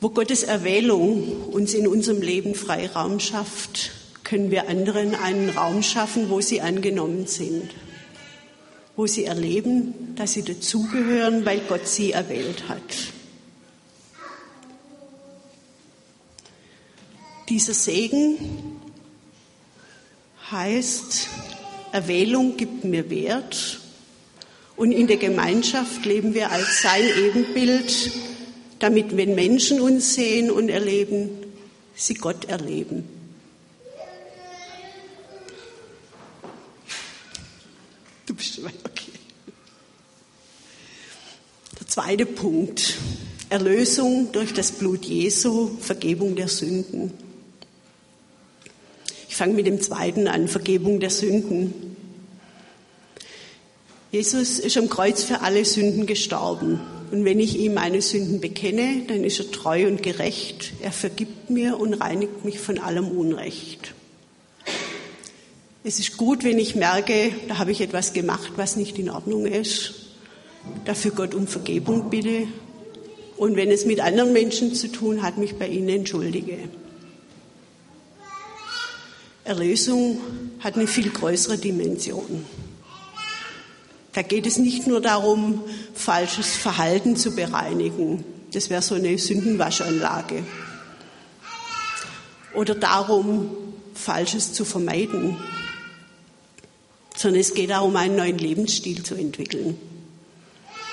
Wo 0.00 0.10
Gottes 0.10 0.42
Erwählung 0.42 1.44
uns 1.52 1.74
in 1.74 1.86
unserem 1.86 2.20
Leben 2.20 2.54
Freiraum 2.54 3.20
schafft, 3.20 3.92
können 4.24 4.50
wir 4.50 4.68
anderen 4.68 5.14
einen 5.14 5.50
Raum 5.50 5.82
schaffen, 5.82 6.30
wo 6.30 6.40
sie 6.40 6.60
angenommen 6.60 7.26
sind, 7.26 7.70
wo 8.96 9.06
sie 9.06 9.24
erleben, 9.24 10.14
dass 10.16 10.32
sie 10.32 10.42
dazugehören, 10.42 11.46
weil 11.46 11.60
Gott 11.60 11.86
sie 11.86 12.12
erwählt 12.12 12.68
hat. 12.68 12.80
Dieser 17.48 17.74
Segen 17.74 18.36
heißt, 20.50 21.28
Erwählung 21.92 22.56
gibt 22.56 22.84
mir 22.84 23.08
Wert 23.10 23.80
und 24.76 24.92
in 24.92 25.06
der 25.06 25.16
Gemeinschaft 25.16 26.04
leben 26.04 26.34
wir 26.34 26.50
als 26.50 26.82
sein 26.82 27.04
Ebenbild, 27.04 28.12
damit 28.78 29.16
wenn 29.16 29.34
Menschen 29.34 29.80
uns 29.80 30.14
sehen 30.14 30.50
und 30.50 30.68
erleben, 30.68 31.30
sie 31.94 32.14
Gott 32.14 32.44
erleben. 32.46 33.08
Du 38.26 38.34
bist 38.34 38.56
schon 38.56 38.66
okay. 38.66 39.12
Der 41.80 41.86
zweite 41.86 42.26
Punkt. 42.26 42.98
Erlösung 43.48 44.32
durch 44.32 44.52
das 44.52 44.72
Blut 44.72 45.04
Jesu, 45.04 45.78
Vergebung 45.78 46.34
der 46.34 46.48
Sünden. 46.48 47.12
Ich 49.36 49.38
fange 49.38 49.52
mit 49.52 49.66
dem 49.66 49.82
zweiten 49.82 50.28
an, 50.28 50.48
Vergebung 50.48 50.98
der 50.98 51.10
Sünden. 51.10 51.74
Jesus 54.10 54.58
ist 54.58 54.78
am 54.78 54.88
Kreuz 54.88 55.24
für 55.24 55.42
alle 55.42 55.62
Sünden 55.62 56.06
gestorben. 56.06 56.80
Und 57.12 57.26
wenn 57.26 57.38
ich 57.38 57.58
ihm 57.58 57.74
meine 57.74 58.00
Sünden 58.00 58.40
bekenne, 58.40 59.02
dann 59.06 59.24
ist 59.24 59.38
er 59.38 59.50
treu 59.50 59.88
und 59.88 60.02
gerecht. 60.02 60.72
Er 60.80 60.90
vergibt 60.90 61.50
mir 61.50 61.78
und 61.78 61.92
reinigt 61.92 62.46
mich 62.46 62.58
von 62.58 62.78
allem 62.78 63.08
Unrecht. 63.08 63.92
Es 65.84 65.98
ist 65.98 66.16
gut, 66.16 66.42
wenn 66.42 66.58
ich 66.58 66.74
merke, 66.74 67.30
da 67.46 67.58
habe 67.58 67.72
ich 67.72 67.82
etwas 67.82 68.14
gemacht, 68.14 68.52
was 68.56 68.76
nicht 68.76 68.98
in 68.98 69.10
Ordnung 69.10 69.44
ist. 69.44 69.96
Dafür 70.86 71.10
Gott 71.10 71.34
um 71.34 71.46
Vergebung 71.46 72.08
bitte. 72.08 72.48
Und 73.36 73.56
wenn 73.56 73.70
es 73.70 73.84
mit 73.84 74.00
anderen 74.00 74.32
Menschen 74.32 74.74
zu 74.74 74.90
tun 74.90 75.20
hat, 75.20 75.36
mich 75.36 75.56
bei 75.56 75.68
ihnen 75.68 75.90
entschuldige. 75.90 76.56
Erlösung 79.46 80.20
hat 80.58 80.74
eine 80.74 80.88
viel 80.88 81.10
größere 81.10 81.56
Dimension. 81.56 82.44
Da 84.12 84.22
geht 84.22 84.44
es 84.46 84.58
nicht 84.58 84.86
nur 84.86 85.00
darum, 85.00 85.62
falsches 85.94 86.56
Verhalten 86.56 87.16
zu 87.16 87.36
bereinigen. 87.36 88.24
Das 88.52 88.70
wäre 88.70 88.82
so 88.82 88.96
eine 88.96 89.16
Sündenwaschanlage. 89.18 90.42
Oder 92.54 92.74
darum, 92.74 93.50
Falsches 93.94 94.52
zu 94.52 94.64
vermeiden. 94.64 95.36
Sondern 97.14 97.40
es 97.40 97.54
geht 97.54 97.70
darum, 97.70 97.94
einen 97.94 98.16
neuen 98.16 98.38
Lebensstil 98.38 99.04
zu 99.04 99.14
entwickeln. 99.14 99.78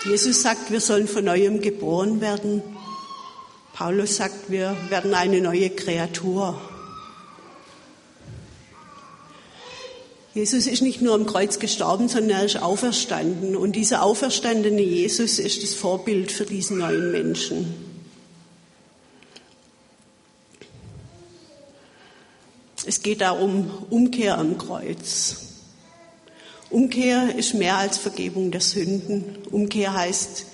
Jesus 0.06 0.42
sagt, 0.42 0.70
wir 0.70 0.82
sollen 0.82 1.08
von 1.08 1.26
neuem 1.26 1.62
geboren 1.62 2.22
werden. 2.22 2.62
Paulus 3.74 4.18
sagt, 4.18 4.52
wir 4.52 4.76
werden 4.90 5.14
eine 5.14 5.42
neue 5.42 5.70
Kreatur. 5.70 6.60
Jesus 10.34 10.66
ist 10.66 10.82
nicht 10.82 11.00
nur 11.00 11.14
am 11.14 11.28
Kreuz 11.28 11.60
gestorben, 11.60 12.10
sondern 12.10 12.40
er 12.40 12.46
ist 12.46 12.62
auferstanden. 12.62 13.56
Und 13.56 13.76
dieser 13.76 14.02
auferstandene 14.02 14.82
Jesus 14.82 15.38
ist 15.38 15.62
das 15.62 15.76
Vorbild 15.76 16.32
für 16.32 16.46
diesen 16.46 16.80
neuen 16.80 17.12
Menschen. 17.12 17.76
Es 22.86 23.04
geht 23.04 23.22
da 23.22 23.32
um 23.32 23.70
Umkehr 23.92 24.38
am 24.40 24.58
Kreuz. 24.58 25.38
Umkehr 26.72 27.36
ist 27.36 27.54
mehr 27.54 27.78
als 27.78 28.00
Vergebung 28.00 28.50
der 28.50 28.62
Sünden. 28.62 29.38
Umkehr 29.52 29.94
heißt, 29.94 30.48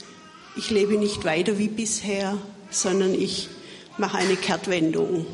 ich 0.57 0.69
lebe 0.69 0.97
nicht 0.97 1.23
weiter 1.23 1.57
wie 1.57 1.69
bisher, 1.69 2.37
sondern 2.69 3.13
ich 3.13 3.47
mache 3.97 4.17
eine 4.17 4.35
Kehrtwendung. 4.35 5.25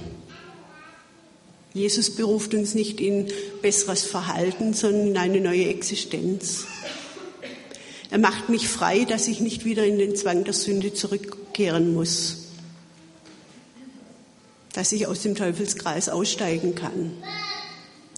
Jesus 1.75 2.15
beruft 2.15 2.55
uns 2.55 2.73
nicht 2.73 2.99
in 2.99 3.27
besseres 3.61 4.03
Verhalten, 4.03 4.73
sondern 4.73 5.07
in 5.09 5.17
eine 5.17 5.41
neue 5.41 5.67
Existenz. 5.67 6.65
Er 8.09 8.17
macht 8.17 8.49
mich 8.49 8.67
frei, 8.67 9.05
dass 9.05 9.27
ich 9.27 9.41
nicht 9.41 9.65
wieder 9.65 9.85
in 9.85 9.99
den 9.99 10.15
Zwang 10.15 10.43
der 10.43 10.53
Sünde 10.53 10.93
zurückkehren 10.93 11.93
muss. 11.93 12.45
dass 14.75 14.91
ich 14.91 15.07
aus 15.07 15.21
dem 15.21 15.35
Teufelskreis 15.35 16.09
aussteigen 16.09 16.75
kann, 16.75 17.13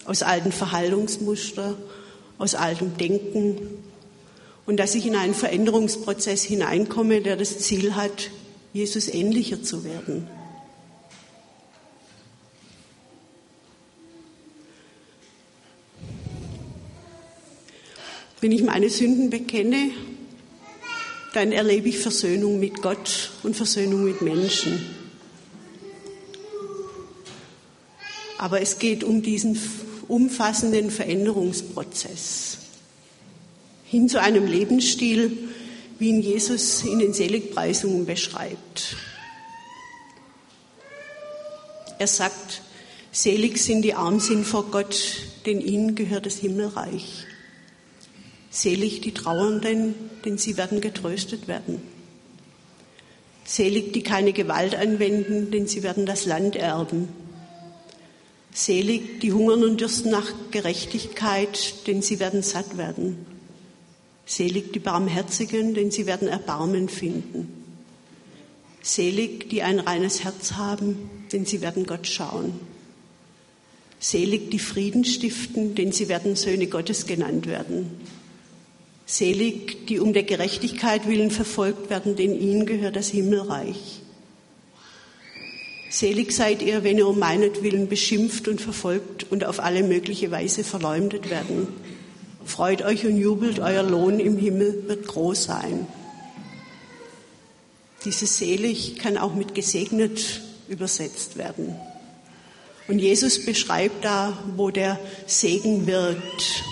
aus 0.04 0.22
alten 0.24 0.50
Verhaltungsmustern, 0.50 1.76
aus 2.36 2.56
altem 2.56 2.96
Denken 2.96 3.58
und 4.66 4.76
dass 4.78 4.96
ich 4.96 5.06
in 5.06 5.14
einen 5.14 5.34
Veränderungsprozess 5.34 6.42
hineinkomme, 6.42 7.20
der 7.20 7.36
das 7.36 7.60
Ziel 7.60 7.94
hat, 7.94 8.30
Jesus 8.72 9.06
ähnlicher 9.06 9.62
zu 9.62 9.84
werden. 9.84 10.28
Wenn 18.40 18.52
ich 18.52 18.62
meine 18.62 18.88
Sünden 18.88 19.30
bekenne, 19.30 19.90
dann 21.34 21.52
erlebe 21.52 21.88
ich 21.88 21.98
Versöhnung 21.98 22.60
mit 22.60 22.82
Gott 22.82 23.30
und 23.42 23.56
Versöhnung 23.56 24.04
mit 24.04 24.22
Menschen. 24.22 24.80
Aber 28.38 28.60
es 28.60 28.78
geht 28.78 29.02
um 29.02 29.22
diesen 29.22 29.58
umfassenden 30.06 30.90
Veränderungsprozess 30.90 32.58
hin 33.84 34.08
zu 34.08 34.20
einem 34.20 34.46
Lebensstil, 34.46 35.36
wie 35.98 36.10
ihn 36.10 36.22
Jesus 36.22 36.84
in 36.84 37.00
den 37.00 37.12
Seligpreisungen 37.12 38.06
beschreibt. 38.06 38.96
Er 41.98 42.06
sagt, 42.06 42.62
selig 43.10 43.58
sind 43.58 43.82
die 43.82 43.94
arm 43.94 44.20
sind 44.20 44.46
vor 44.46 44.70
Gott, 44.70 45.22
denn 45.46 45.60
ihnen 45.60 45.96
gehört 45.96 46.26
das 46.26 46.36
Himmelreich. 46.36 47.26
Selig 48.50 49.00
die 49.02 49.12
Trauernden, 49.12 49.94
denn 50.24 50.38
sie 50.38 50.56
werden 50.56 50.80
getröstet 50.80 51.48
werden. 51.48 51.82
Selig 53.44 53.92
die 53.92 54.02
keine 54.02 54.32
Gewalt 54.32 54.74
anwenden, 54.74 55.50
denn 55.50 55.66
sie 55.66 55.82
werden 55.82 56.06
das 56.06 56.26
Land 56.26 56.56
erben. 56.56 57.08
Selig 58.52 59.20
die 59.20 59.32
hungern 59.32 59.64
und 59.64 59.80
dürsten 59.80 60.10
nach 60.10 60.32
Gerechtigkeit, 60.50 61.86
denn 61.86 62.02
sie 62.02 62.20
werden 62.20 62.42
satt 62.42 62.76
werden. 62.76 63.26
Selig 64.26 64.72
die 64.72 64.80
Barmherzigen, 64.80 65.74
denn 65.74 65.90
sie 65.90 66.06
werden 66.06 66.28
Erbarmen 66.28 66.88
finden. 66.88 67.64
Selig 68.82 69.48
die 69.48 69.62
ein 69.62 69.80
reines 69.80 70.24
Herz 70.24 70.52
haben, 70.52 71.10
denn 71.32 71.46
sie 71.46 71.60
werden 71.60 71.86
Gott 71.86 72.06
schauen. 72.06 72.52
Selig 73.98 74.50
die 74.50 74.58
Frieden 74.58 75.04
stiften, 75.04 75.74
denn 75.74 75.92
sie 75.92 76.08
werden 76.08 76.36
Söhne 76.36 76.66
Gottes 76.66 77.06
genannt 77.06 77.46
werden. 77.46 77.90
Selig, 79.10 79.86
die 79.86 80.00
um 80.00 80.12
der 80.12 80.22
Gerechtigkeit 80.22 81.08
willen 81.08 81.30
verfolgt 81.30 81.88
werden, 81.88 82.14
denn 82.14 82.38
ihnen 82.38 82.66
gehört 82.66 82.94
das 82.94 83.08
Himmelreich. 83.08 84.02
Selig 85.88 86.32
seid 86.32 86.60
ihr, 86.60 86.84
wenn 86.84 86.98
ihr 86.98 87.08
um 87.08 87.18
meinetwillen 87.18 87.88
beschimpft 87.88 88.48
und 88.48 88.60
verfolgt 88.60 89.24
und 89.30 89.46
auf 89.46 89.60
alle 89.60 89.82
mögliche 89.82 90.30
Weise 90.30 90.62
verleumdet 90.62 91.30
werden. 91.30 91.68
Freut 92.44 92.82
euch 92.82 93.06
und 93.06 93.16
jubelt, 93.16 93.60
euer 93.60 93.82
Lohn 93.82 94.20
im 94.20 94.36
Himmel 94.36 94.84
wird 94.86 95.06
groß 95.06 95.42
sein. 95.42 95.86
Dieses 98.04 98.36
selig 98.36 98.98
kann 98.98 99.16
auch 99.16 99.34
mit 99.34 99.54
gesegnet 99.54 100.42
übersetzt 100.68 101.38
werden. 101.38 101.76
Und 102.88 102.98
Jesus 102.98 103.46
beschreibt 103.46 104.04
da, 104.04 104.36
wo 104.54 104.70
der 104.70 105.00
Segen 105.26 105.86
wirkt. 105.86 106.62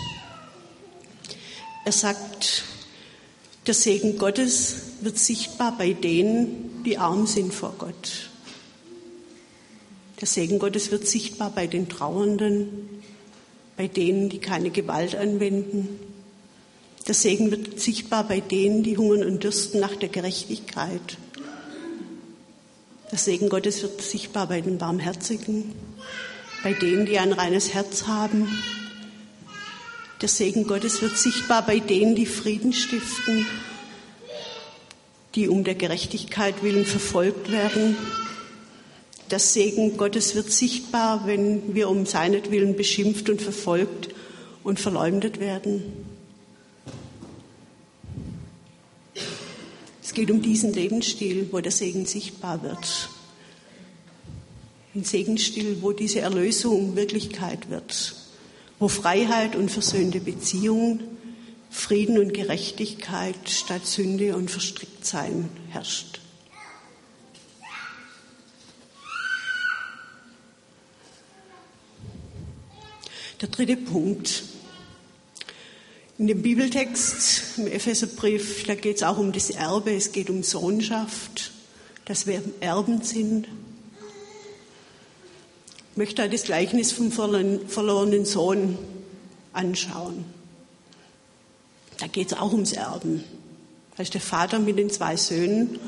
Er 1.86 1.92
sagt, 1.92 2.64
der 3.68 3.74
Segen 3.74 4.18
Gottes 4.18 4.74
wird 5.02 5.20
sichtbar 5.20 5.78
bei 5.78 5.92
denen, 5.92 6.82
die 6.82 6.98
arm 6.98 7.28
sind 7.28 7.54
vor 7.54 7.76
Gott. 7.78 8.28
Der 10.20 10.26
Segen 10.26 10.58
Gottes 10.58 10.90
wird 10.90 11.06
sichtbar 11.06 11.52
bei 11.54 11.68
den 11.68 11.88
Trauernden, 11.88 13.04
bei 13.76 13.86
denen, 13.86 14.28
die 14.28 14.40
keine 14.40 14.70
Gewalt 14.70 15.14
anwenden. 15.14 16.00
Der 17.06 17.14
Segen 17.14 17.52
wird 17.52 17.78
sichtbar 17.78 18.26
bei 18.26 18.40
denen, 18.40 18.82
die 18.82 18.98
hungern 18.98 19.22
und 19.22 19.44
dürsten 19.44 19.78
nach 19.78 19.94
der 19.94 20.08
Gerechtigkeit. 20.08 21.18
Der 23.12 23.18
Segen 23.18 23.48
Gottes 23.48 23.82
wird 23.82 24.02
sichtbar 24.02 24.48
bei 24.48 24.60
den 24.60 24.78
Barmherzigen, 24.78 25.72
bei 26.64 26.72
denen, 26.72 27.06
die 27.06 27.20
ein 27.20 27.32
reines 27.32 27.74
Herz 27.74 28.08
haben, 28.08 28.48
der 30.22 30.28
Segen 30.28 30.66
Gottes 30.66 31.02
wird 31.02 31.18
sichtbar 31.18 31.64
bei 31.64 31.78
denen, 31.78 32.14
die 32.14 32.26
Frieden 32.26 32.72
stiften, 32.72 33.46
die 35.34 35.48
um 35.48 35.62
der 35.62 35.74
Gerechtigkeit 35.74 36.62
willen 36.62 36.86
verfolgt 36.86 37.52
werden. 37.52 37.96
Der 39.30 39.38
Segen 39.38 39.98
Gottes 39.98 40.34
wird 40.34 40.50
sichtbar, 40.50 41.26
wenn 41.26 41.74
wir 41.74 41.90
um 41.90 42.06
seinetwillen 42.06 42.76
beschimpft 42.76 43.28
und 43.28 43.42
verfolgt 43.42 44.14
und 44.64 44.80
verleumdet 44.80 45.38
werden. 45.38 45.82
Es 50.02 50.14
geht 50.14 50.30
um 50.30 50.40
diesen 50.40 50.72
Lebensstil, 50.72 51.48
wo 51.50 51.60
der 51.60 51.72
Segen 51.72 52.06
sichtbar 52.06 52.62
wird. 52.62 53.10
Ein 54.94 55.04
Segensstil, 55.04 55.82
wo 55.82 55.92
diese 55.92 56.20
Erlösung 56.20 56.96
Wirklichkeit 56.96 57.68
wird 57.68 58.25
wo 58.78 58.88
Freiheit 58.88 59.56
und 59.56 59.70
versöhnte 59.70 60.20
Beziehungen, 60.20 61.02
Frieden 61.70 62.18
und 62.18 62.34
Gerechtigkeit 62.34 63.48
statt 63.48 63.86
Sünde 63.86 64.36
und 64.36 64.50
Verstricktsein 64.50 65.48
herrscht. 65.70 66.20
Der 73.40 73.48
dritte 73.48 73.76
Punkt. 73.76 74.44
In 76.18 76.28
dem 76.28 76.40
Bibeltext 76.40 77.58
im 77.58 77.66
Epheserbrief, 77.66 78.64
da 78.64 78.74
geht 78.74 78.96
es 78.96 79.02
auch 79.02 79.18
um 79.18 79.32
das 79.32 79.50
Erbe, 79.50 79.92
es 79.92 80.12
geht 80.12 80.30
um 80.30 80.42
Sohnschaft, 80.42 81.50
dass 82.06 82.26
wir 82.26 82.42
Erben 82.60 83.02
sind 83.02 83.46
möchte 85.96 86.28
das 86.28 86.44
Gleichnis 86.44 86.92
vom 86.92 87.10
verlorenen 87.10 88.26
Sohn 88.26 88.78
anschauen. 89.52 90.26
Da 91.98 92.06
geht 92.06 92.32
es 92.32 92.38
auch 92.38 92.52
ums 92.52 92.72
Erben. 92.72 93.24
Da 93.96 94.02
ist 94.02 94.12
der 94.12 94.20
Vater 94.20 94.58
mit 94.58 94.78
den 94.78 94.90
zwei 94.90 95.16
Söhnen 95.16 95.78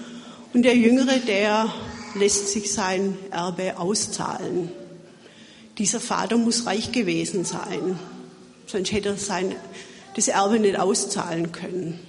und 0.55 0.63
der 0.63 0.75
Jüngere, 0.75 1.19
der 1.19 1.73
lässt 2.15 2.49
sich 2.49 2.73
sein 2.73 3.19
Erbe 3.31 3.79
auszahlen. 3.79 4.71
Dieser 5.77 6.01
Vater 6.01 6.39
muss 6.39 6.65
reich 6.65 6.91
gewesen 6.91 7.45
sein, 7.45 7.99
sonst 8.67 8.93
hätte 8.93 9.11
er 9.11 9.17
sein, 9.19 9.55
das 10.17 10.29
Erbe 10.29 10.59
nicht 10.59 10.79
auszahlen 10.79 11.53
können. 11.53 12.01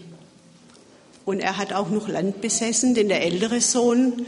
Und 1.26 1.42
er 1.42 1.58
hat 1.58 1.74
auch 1.74 1.90
noch 1.90 2.08
Land 2.08 2.40
besessen, 2.40 2.96
denn 2.96 3.10
der 3.10 3.22
ältere 3.22 3.60
Sohn 3.60 4.26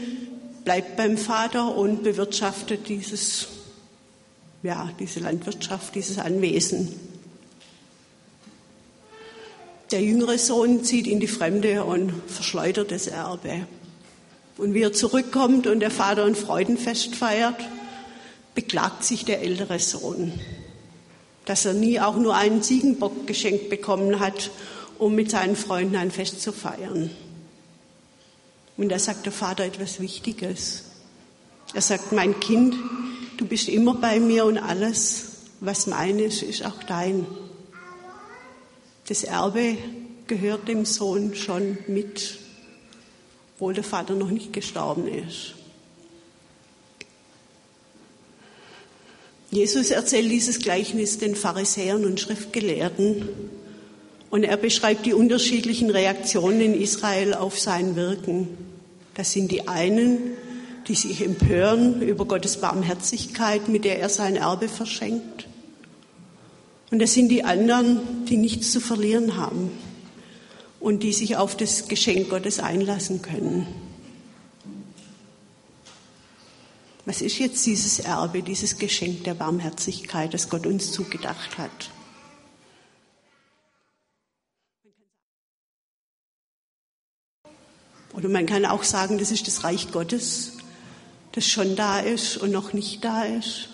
bleibt 0.62 0.96
beim 0.96 1.16
Vater 1.16 1.74
und 1.74 2.02
bewirtschaftet 2.02 2.88
dieses 2.88 3.48
ja, 4.62 4.90
diese 4.98 5.20
Landwirtschaft, 5.20 5.94
dieses 5.94 6.18
Anwesen. 6.18 6.88
Der 9.90 10.00
jüngere 10.00 10.38
Sohn 10.38 10.84
zieht 10.84 11.06
in 11.06 11.20
die 11.20 11.26
Fremde 11.26 11.84
und 11.84 12.12
verschleudert 12.26 12.90
das 12.90 13.08
Erbe. 13.08 13.66
Und 14.56 14.74
wie 14.74 14.82
er 14.82 14.92
zurückkommt 14.92 15.66
und 15.66 15.80
der 15.80 15.90
Vater 15.90 16.24
ein 16.24 16.34
Freudenfest 16.34 17.14
feiert, 17.14 17.60
beklagt 18.54 19.04
sich 19.04 19.24
der 19.24 19.42
ältere 19.42 19.78
Sohn, 19.78 20.32
dass 21.44 21.64
er 21.64 21.72
nie 21.72 22.00
auch 22.00 22.16
nur 22.16 22.36
einen 22.36 22.62
Ziegenbock 22.62 23.26
geschenkt 23.26 23.70
bekommen 23.70 24.20
hat, 24.20 24.50
um 24.98 25.14
mit 25.14 25.30
seinen 25.30 25.56
Freunden 25.56 25.96
ein 25.96 26.10
Fest 26.10 26.40
zu 26.40 26.52
feiern. 26.52 27.10
Und 28.76 28.88
da 28.88 28.98
sagt 28.98 29.26
der 29.26 29.32
Vater 29.32 29.64
etwas 29.64 30.00
Wichtiges. 30.00 30.84
Er 31.74 31.82
sagt, 31.82 32.12
mein 32.12 32.38
Kind, 32.40 32.74
du 33.42 33.48
bist 33.48 33.68
immer 33.68 33.94
bei 33.94 34.20
mir 34.20 34.44
und 34.44 34.56
alles, 34.56 35.24
was 35.58 35.88
meines, 35.88 36.42
ist 36.42 36.64
auch 36.64 36.80
dein. 36.84 37.26
Das 39.08 39.24
Erbe 39.24 39.76
gehört 40.28 40.68
dem 40.68 40.84
Sohn 40.84 41.34
schon 41.34 41.76
mit, 41.88 42.38
obwohl 43.54 43.74
der 43.74 43.82
Vater 43.82 44.14
noch 44.14 44.30
nicht 44.30 44.52
gestorben 44.52 45.08
ist. 45.08 45.54
Jesus 49.50 49.90
erzählt 49.90 50.30
dieses 50.30 50.60
Gleichnis 50.60 51.18
den 51.18 51.34
Pharisäern 51.34 52.04
und 52.04 52.20
Schriftgelehrten 52.20 53.28
und 54.30 54.44
er 54.44 54.56
beschreibt 54.56 55.04
die 55.04 55.14
unterschiedlichen 55.14 55.90
Reaktionen 55.90 56.60
in 56.60 56.80
Israel 56.80 57.34
auf 57.34 57.58
sein 57.58 57.96
Wirken. 57.96 58.56
Das 59.14 59.32
sind 59.32 59.50
die 59.50 59.66
einen, 59.66 60.36
die 60.88 60.94
sich 60.94 61.24
empören 61.24 62.02
über 62.02 62.24
Gottes 62.24 62.58
Barmherzigkeit, 62.58 63.68
mit 63.68 63.84
der 63.84 64.00
er 64.00 64.08
sein 64.08 64.36
Erbe 64.36 64.68
verschenkt. 64.68 65.48
Und 66.90 66.98
das 66.98 67.14
sind 67.14 67.28
die 67.28 67.44
anderen, 67.44 68.26
die 68.26 68.36
nichts 68.36 68.70
zu 68.70 68.80
verlieren 68.80 69.36
haben 69.36 69.70
und 70.78 71.02
die 71.02 71.12
sich 71.12 71.36
auf 71.36 71.56
das 71.56 71.88
Geschenk 71.88 72.28
Gottes 72.28 72.60
einlassen 72.60 73.22
können. 73.22 73.66
Was 77.04 77.20
ist 77.20 77.38
jetzt 77.38 77.64
dieses 77.66 77.98
Erbe, 77.98 78.42
dieses 78.42 78.78
Geschenk 78.78 79.24
der 79.24 79.34
Barmherzigkeit, 79.34 80.34
das 80.34 80.48
Gott 80.48 80.66
uns 80.66 80.92
zugedacht 80.92 81.58
hat? 81.58 81.90
Oder 88.12 88.28
man 88.28 88.46
kann 88.46 88.66
auch 88.66 88.82
sagen, 88.82 89.18
das 89.18 89.30
ist 89.30 89.46
das 89.46 89.64
Reich 89.64 89.90
Gottes, 89.90 90.52
das 91.32 91.46
schon 91.46 91.76
da 91.76 92.00
ist 92.00 92.36
und 92.36 92.50
noch 92.50 92.72
nicht 92.72 93.04
da 93.04 93.24
ist. 93.24 93.68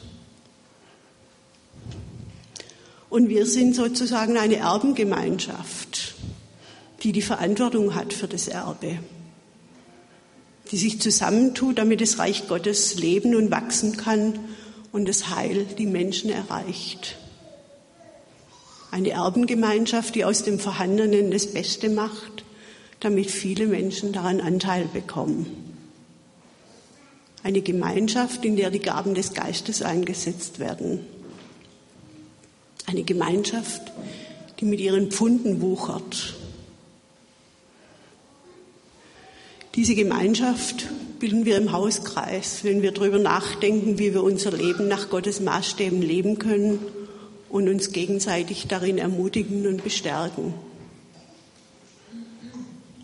Und 3.10 3.28
wir 3.28 3.46
sind 3.46 3.74
sozusagen 3.74 4.36
eine 4.36 4.56
Erbengemeinschaft, 4.56 6.14
die 7.02 7.12
die 7.12 7.22
Verantwortung 7.22 7.94
hat 7.94 8.12
für 8.12 8.28
das 8.28 8.48
Erbe, 8.48 8.98
die 10.70 10.76
sich 10.76 11.00
zusammentut, 11.00 11.78
damit 11.78 12.00
das 12.00 12.18
Reich 12.18 12.48
Gottes 12.48 12.96
leben 12.96 13.34
und 13.34 13.50
wachsen 13.50 13.96
kann 13.96 14.38
und 14.92 15.08
das 15.08 15.30
Heil 15.30 15.64
die 15.78 15.86
Menschen 15.86 16.30
erreicht. 16.30 17.16
Eine 18.90 19.10
Erbengemeinschaft, 19.10 20.14
die 20.14 20.24
aus 20.24 20.42
dem 20.42 20.58
Vorhandenen 20.58 21.30
das 21.30 21.46
Beste 21.52 21.88
macht 21.88 22.44
damit 23.00 23.30
viele 23.30 23.66
Menschen 23.66 24.12
daran 24.12 24.40
Anteil 24.40 24.86
bekommen. 24.86 25.67
Eine 27.42 27.60
Gemeinschaft, 27.60 28.44
in 28.44 28.56
der 28.56 28.70
die 28.70 28.80
Gaben 28.80 29.14
des 29.14 29.32
Geistes 29.32 29.82
eingesetzt 29.82 30.58
werden. 30.58 31.00
Eine 32.86 33.04
Gemeinschaft, 33.04 33.82
die 34.58 34.64
mit 34.64 34.80
ihren 34.80 35.10
Pfunden 35.10 35.60
wuchert. 35.60 36.34
Diese 39.74 39.94
Gemeinschaft 39.94 40.88
bilden 41.20 41.44
wir 41.44 41.56
im 41.56 41.72
Hauskreis, 41.72 42.64
wenn 42.64 42.82
wir 42.82 42.92
darüber 42.92 43.18
nachdenken, 43.18 43.98
wie 43.98 44.14
wir 44.14 44.22
unser 44.22 44.50
Leben 44.50 44.88
nach 44.88 45.10
Gottes 45.10 45.40
Maßstäben 45.40 46.02
leben 46.02 46.38
können 46.38 46.80
und 47.48 47.68
uns 47.68 47.92
gegenseitig 47.92 48.66
darin 48.66 48.98
ermutigen 48.98 49.66
und 49.66 49.84
bestärken 49.84 50.54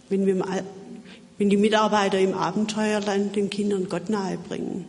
wenn, 0.08 0.26
wir, 0.26 0.44
wenn 1.38 1.50
die 1.50 1.56
Mitarbeiter 1.56 2.18
im 2.18 2.34
Abenteuerland 2.34 3.34
den 3.34 3.50
Kindern 3.50 3.88
Gott 3.88 4.08
nahebringen. 4.08 4.84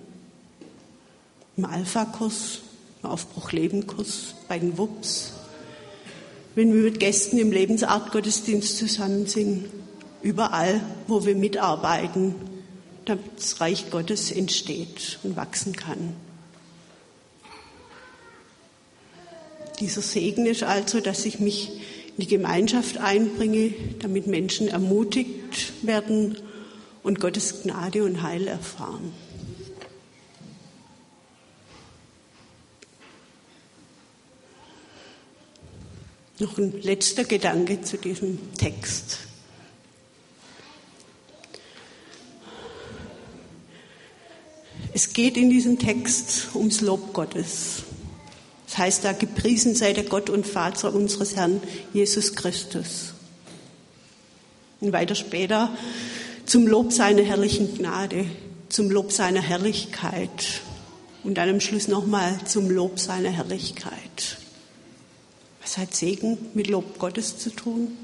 Im 1.57 1.65
Alpha-Kurs, 1.65 2.61
im 3.01 3.09
Aufbruch-Leben-Kurs, 3.09 4.35
bei 4.47 4.59
den 4.59 4.77
WUPs. 4.77 5.33
Wenn 6.53 6.73
wir 6.73 6.83
mit 6.83 6.99
Gästen 6.99 7.37
im 7.37 7.51
Lebensart-Gottesdienst 7.51 8.77
zusammen 8.77 9.25
sind. 9.25 9.65
Überall, 10.21 10.81
wo 11.07 11.25
wir 11.25 11.35
mitarbeiten, 11.35 12.35
damit 13.05 13.25
das 13.37 13.61
Reich 13.61 13.91
Gottes 13.91 14.31
entsteht 14.31 15.19
und 15.23 15.35
wachsen 15.35 15.75
kann. 15.75 16.15
Dieser 19.79 20.01
Segen 20.01 20.45
ist 20.45 20.63
also, 20.63 20.99
dass 21.01 21.25
ich 21.25 21.39
mich 21.39 21.71
in 22.17 22.23
die 22.23 22.27
Gemeinschaft 22.27 22.97
einbringe, 22.97 23.73
damit 23.99 24.27
Menschen 24.27 24.67
ermutigt 24.67 25.73
werden 25.85 26.37
und 27.03 27.19
Gottes 27.19 27.63
Gnade 27.63 28.03
und 28.03 28.21
Heil 28.21 28.47
erfahren. 28.47 29.11
Noch 36.39 36.57
ein 36.57 36.81
letzter 36.81 37.23
Gedanke 37.23 37.81
zu 37.81 37.97
diesem 37.97 38.53
Text. 38.57 39.19
Es 44.93 45.11
geht 45.11 45.35
in 45.37 45.49
diesem 45.49 45.77
Text 45.79 46.55
ums 46.55 46.81
Lob 46.81 47.13
Gottes. 47.13 47.83
Das 48.75 48.83
heißt 48.83 49.05
da, 49.05 49.13
gepriesen 49.13 49.73
sei 49.73 49.93
der 49.93 50.03
Gott 50.03 50.29
und 50.29 50.45
Vater 50.45 50.93
unseres 50.93 51.37
Herrn 51.37 51.61
Jesus 51.93 52.35
Christus. 52.35 53.13
Und 54.81 54.91
weiter 54.91 55.15
später 55.15 55.69
zum 56.45 56.67
Lob 56.67 56.91
seiner 56.91 57.23
herrlichen 57.23 57.73
Gnade, 57.73 58.25
zum 58.67 58.91
Lob 58.91 59.13
seiner 59.13 59.41
Herrlichkeit 59.41 60.61
und 61.23 61.35
dann 61.35 61.47
am 61.47 61.61
Schluss 61.61 61.87
nochmal 61.87 62.37
zum 62.43 62.69
Lob 62.69 62.99
seiner 62.99 63.29
Herrlichkeit. 63.29 64.39
Was 65.61 65.77
hat 65.77 65.95
Segen 65.95 66.37
mit 66.53 66.67
Lob 66.67 66.99
Gottes 66.99 67.37
zu 67.37 67.51
tun? 67.51 67.95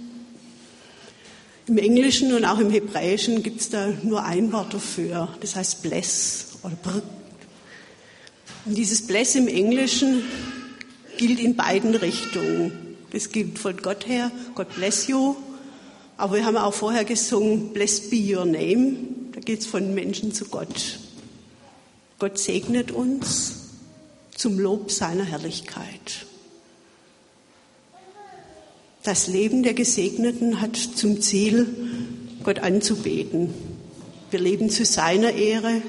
Im 1.67 1.79
Englischen 1.79 2.33
und 2.33 2.45
auch 2.45 2.59
im 2.59 2.71
Hebräischen 2.71 3.43
gibt 3.43 3.59
es 3.59 3.69
da 3.71 3.89
nur 4.03 4.23
ein 4.23 4.53
Wort 4.53 4.73
dafür, 4.73 5.35
das 5.41 5.57
heißt 5.57 5.81
bless 5.81 6.45
oder 6.63 6.77
brr. 6.81 7.01
Und 8.65 8.77
dieses 8.77 9.05
bless 9.05 9.35
im 9.35 9.49
Englischen 9.49 10.23
gilt 11.21 11.39
in 11.39 11.55
beiden 11.55 11.93
Richtungen. 11.93 12.71
Das 13.11 13.29
gilt 13.29 13.59
von 13.59 13.77
Gott 13.77 14.07
her, 14.07 14.31
God 14.55 14.73
bless 14.75 15.05
you. 15.05 15.35
Aber 16.17 16.37
wir 16.37 16.45
haben 16.45 16.57
auch 16.57 16.73
vorher 16.73 17.05
gesungen, 17.05 17.73
Blessed 17.73 18.09
be 18.09 18.35
your 18.35 18.45
name. 18.45 18.95
Da 19.31 19.39
geht 19.39 19.59
es 19.59 19.67
von 19.67 19.93
Menschen 19.93 20.33
zu 20.33 20.45
Gott. 20.45 20.99
Gott 22.17 22.39
segnet 22.39 22.91
uns 22.91 23.69
zum 24.35 24.57
Lob 24.57 24.89
seiner 24.89 25.23
Herrlichkeit. 25.23 26.25
Das 29.03 29.27
Leben 29.27 29.61
der 29.61 29.75
Gesegneten 29.75 30.59
hat 30.59 30.75
zum 30.75 31.21
Ziel, 31.21 31.67
Gott 32.43 32.57
anzubeten. 32.57 33.53
Wir 34.31 34.39
leben 34.39 34.71
zu 34.71 34.85
seiner 34.85 35.33
Ehre, 35.33 35.83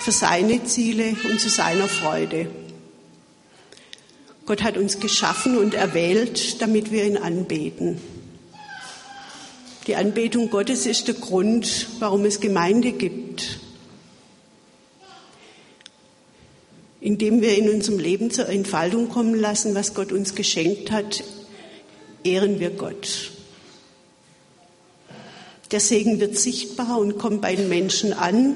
für 0.00 0.12
seine 0.12 0.64
Ziele 0.64 1.14
und 1.30 1.40
zu 1.40 1.50
seiner 1.50 1.88
Freude. 1.88 2.48
Gott 4.48 4.62
hat 4.62 4.78
uns 4.78 4.98
geschaffen 4.98 5.58
und 5.58 5.74
erwählt, 5.74 6.62
damit 6.62 6.90
wir 6.90 7.04
ihn 7.04 7.18
anbeten. 7.18 8.00
Die 9.86 9.94
Anbetung 9.94 10.48
Gottes 10.48 10.86
ist 10.86 11.06
der 11.06 11.16
Grund, 11.16 11.86
warum 11.98 12.24
es 12.24 12.40
Gemeinde 12.40 12.92
gibt. 12.92 13.60
Indem 16.98 17.42
wir 17.42 17.58
in 17.58 17.68
unserem 17.68 17.98
Leben 17.98 18.30
zur 18.30 18.48
Entfaltung 18.48 19.10
kommen 19.10 19.34
lassen, 19.34 19.74
was 19.74 19.92
Gott 19.92 20.12
uns 20.12 20.34
geschenkt 20.34 20.90
hat, 20.92 21.22
ehren 22.24 22.58
wir 22.58 22.70
Gott. 22.70 23.32
Der 25.72 25.80
Segen 25.80 26.20
wird 26.20 26.38
sichtbar 26.38 26.98
und 26.98 27.18
kommt 27.18 27.42
bei 27.42 27.54
den 27.54 27.68
Menschen 27.68 28.14
an, 28.14 28.54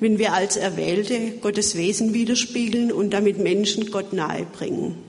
wenn 0.00 0.18
wir 0.18 0.32
als 0.32 0.56
Erwählte 0.56 1.32
Gottes 1.42 1.76
Wesen 1.76 2.14
widerspiegeln 2.14 2.90
und 2.90 3.10
damit 3.10 3.38
Menschen 3.38 3.90
Gott 3.90 4.14
nahebringen 4.14 5.07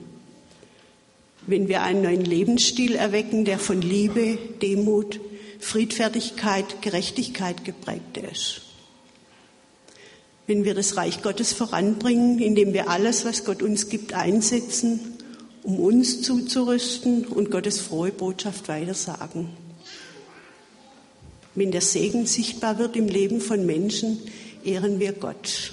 wenn 1.50 1.68
wir 1.68 1.82
einen 1.82 2.02
neuen 2.02 2.24
Lebensstil 2.24 2.94
erwecken, 2.94 3.44
der 3.44 3.58
von 3.58 3.82
Liebe, 3.82 4.38
Demut, 4.62 5.20
Friedfertigkeit, 5.58 6.80
Gerechtigkeit 6.80 7.64
geprägt 7.64 8.16
ist. 8.16 8.62
Wenn 10.46 10.64
wir 10.64 10.74
das 10.74 10.96
Reich 10.96 11.22
Gottes 11.22 11.52
voranbringen, 11.52 12.38
indem 12.38 12.72
wir 12.72 12.88
alles, 12.88 13.24
was 13.24 13.44
Gott 13.44 13.62
uns 13.62 13.88
gibt, 13.88 14.14
einsetzen, 14.14 15.00
um 15.62 15.78
uns 15.78 16.22
zuzurüsten 16.22 17.26
und 17.26 17.50
Gottes 17.50 17.80
frohe 17.80 18.10
Botschaft 18.10 18.68
weitersagen. 18.68 19.50
Wenn 21.54 21.72
der 21.72 21.82
Segen 21.82 22.26
sichtbar 22.26 22.78
wird 22.78 22.96
im 22.96 23.08
Leben 23.08 23.40
von 23.40 23.66
Menschen, 23.66 24.18
ehren 24.64 25.00
wir 25.00 25.12
Gott. 25.12 25.72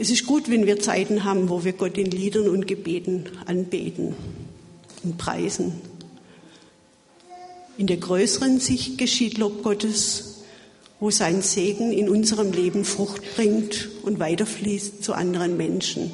Es 0.00 0.08
ist 0.08 0.24
gut, 0.24 0.48
wenn 0.48 0.64
wir 0.64 0.80
Zeiten 0.80 1.24
haben, 1.24 1.50
wo 1.50 1.62
wir 1.62 1.74
Gott 1.74 1.98
in 1.98 2.10
Liedern 2.10 2.48
und 2.48 2.66
Gebeten 2.66 3.24
anbeten 3.44 4.14
und 5.02 5.18
preisen. 5.18 5.74
In 7.76 7.86
der 7.86 7.98
größeren 7.98 8.60
Sicht 8.60 8.96
geschieht 8.96 9.36
Lob 9.36 9.62
Gottes, 9.62 10.38
wo 11.00 11.10
sein 11.10 11.42
Segen 11.42 11.92
in 11.92 12.08
unserem 12.08 12.50
Leben 12.50 12.86
Frucht 12.86 13.20
bringt 13.36 13.90
und 14.02 14.18
weiterfließt 14.18 15.04
zu 15.04 15.12
anderen 15.12 15.58
Menschen, 15.58 16.10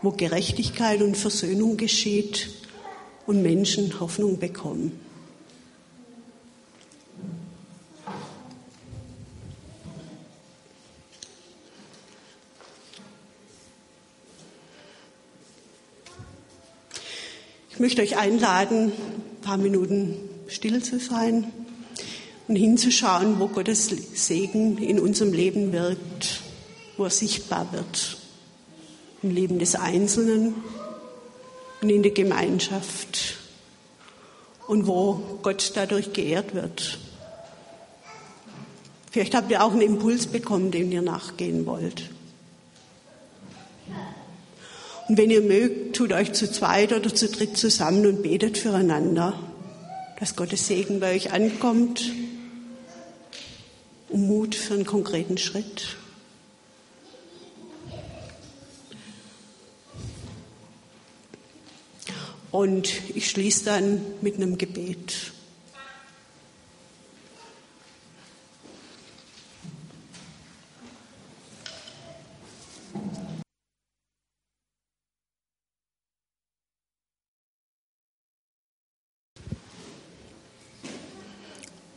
wo 0.00 0.12
Gerechtigkeit 0.12 1.02
und 1.02 1.16
Versöhnung 1.16 1.76
geschieht 1.76 2.50
und 3.26 3.42
Menschen 3.42 3.98
Hoffnung 3.98 4.38
bekommen. 4.38 4.92
Möchte 17.86 18.02
euch 18.02 18.16
einladen, 18.16 18.90
ein 18.90 19.40
paar 19.42 19.58
Minuten 19.58 20.16
still 20.48 20.82
zu 20.82 20.98
sein 20.98 21.52
und 22.48 22.56
hinzuschauen, 22.56 23.38
wo 23.38 23.46
Gottes 23.46 23.86
Segen 24.12 24.78
in 24.78 24.98
unserem 24.98 25.32
Leben 25.32 25.72
wirkt, 25.72 26.40
wo 26.96 27.04
er 27.04 27.10
sichtbar 27.10 27.68
wird. 27.70 28.16
Im 29.22 29.30
Leben 29.30 29.60
des 29.60 29.76
Einzelnen 29.76 30.54
und 31.80 31.88
in 31.88 32.02
der 32.02 32.10
Gemeinschaft 32.10 33.36
und 34.66 34.88
wo 34.88 35.38
Gott 35.42 35.70
dadurch 35.76 36.12
geehrt 36.12 36.56
wird. 36.56 36.98
Vielleicht 39.12 39.36
habt 39.36 39.48
ihr 39.52 39.62
auch 39.62 39.70
einen 39.70 39.82
Impuls 39.82 40.26
bekommen, 40.26 40.72
dem 40.72 40.90
ihr 40.90 41.02
nachgehen 41.02 41.66
wollt. 41.66 42.10
Und 45.08 45.18
wenn 45.18 45.30
ihr 45.30 45.42
mögt, 45.42 45.96
tut 45.96 46.12
euch 46.12 46.32
zu 46.32 46.50
zweit 46.50 46.92
oder 46.92 47.14
zu 47.14 47.28
dritt 47.28 47.56
zusammen 47.56 48.06
und 48.06 48.22
betet 48.22 48.58
füreinander, 48.58 49.38
dass 50.18 50.34
Gottes 50.34 50.66
Segen 50.66 50.98
bei 50.98 51.14
euch 51.14 51.32
ankommt, 51.32 52.10
um 54.08 54.26
Mut 54.26 54.54
für 54.56 54.74
einen 54.74 54.84
konkreten 54.84 55.38
Schritt. 55.38 55.96
Und 62.50 62.88
ich 63.14 63.28
schließe 63.28 63.66
dann 63.66 64.00
mit 64.22 64.36
einem 64.36 64.58
Gebet. 64.58 65.32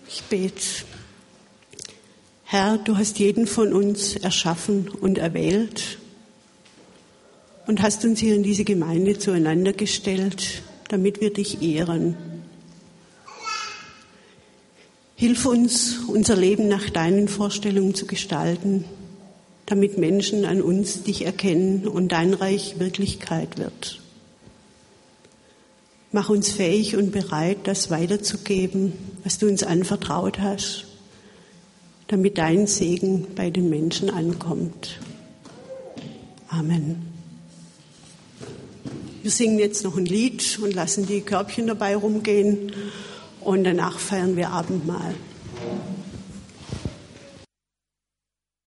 Gebet. 0.09 0.85
Herr, 2.43 2.79
du 2.79 2.97
hast 2.97 3.19
jeden 3.19 3.45
von 3.45 3.73
uns 3.73 4.15
erschaffen 4.15 4.89
und 4.89 5.19
erwählt 5.19 5.99
und 7.67 7.83
hast 7.83 8.03
uns 8.05 8.19
hier 8.19 8.35
in 8.35 8.41
diese 8.41 8.63
Gemeinde 8.63 9.19
zueinander 9.19 9.71
gestellt, 9.71 10.63
damit 10.87 11.21
wir 11.21 11.31
dich 11.31 11.61
ehren. 11.61 12.17
Hilf 15.15 15.45
uns, 15.45 15.99
unser 16.07 16.35
Leben 16.35 16.67
nach 16.67 16.89
deinen 16.89 17.27
Vorstellungen 17.27 17.93
zu 17.93 18.07
gestalten, 18.07 18.85
damit 19.67 19.99
Menschen 19.99 20.45
an 20.45 20.63
uns 20.63 21.03
dich 21.03 21.23
erkennen 21.23 21.87
und 21.87 22.11
dein 22.11 22.33
Reich 22.33 22.79
Wirklichkeit 22.79 23.59
wird. 23.59 23.98
Mach 26.11 26.29
uns 26.29 26.51
fähig 26.51 26.95
und 26.95 27.11
bereit, 27.11 27.59
das 27.65 27.91
weiterzugeben, 27.91 28.93
was 29.23 29.37
du 29.37 29.47
uns 29.47 29.61
anvertraut 29.61 30.39
hast, 30.39 30.87
damit 32.07 32.39
dein 32.39 32.65
Segen 32.65 33.27
bei 33.35 33.51
den 33.51 33.69
Menschen 33.69 34.09
ankommt. 34.09 34.99
Amen. 36.47 37.09
Wir 39.21 39.29
singen 39.29 39.59
jetzt 39.59 39.83
noch 39.83 39.97
ein 39.97 40.05
Lied 40.05 40.57
und 40.63 40.73
lassen 40.73 41.05
die 41.05 41.21
Körbchen 41.21 41.67
dabei 41.67 41.95
rumgehen 41.95 42.71
und 43.41 43.63
danach 43.63 43.99
feiern 43.99 44.35
wir 44.35 44.49
Abendmahl. 44.49 45.13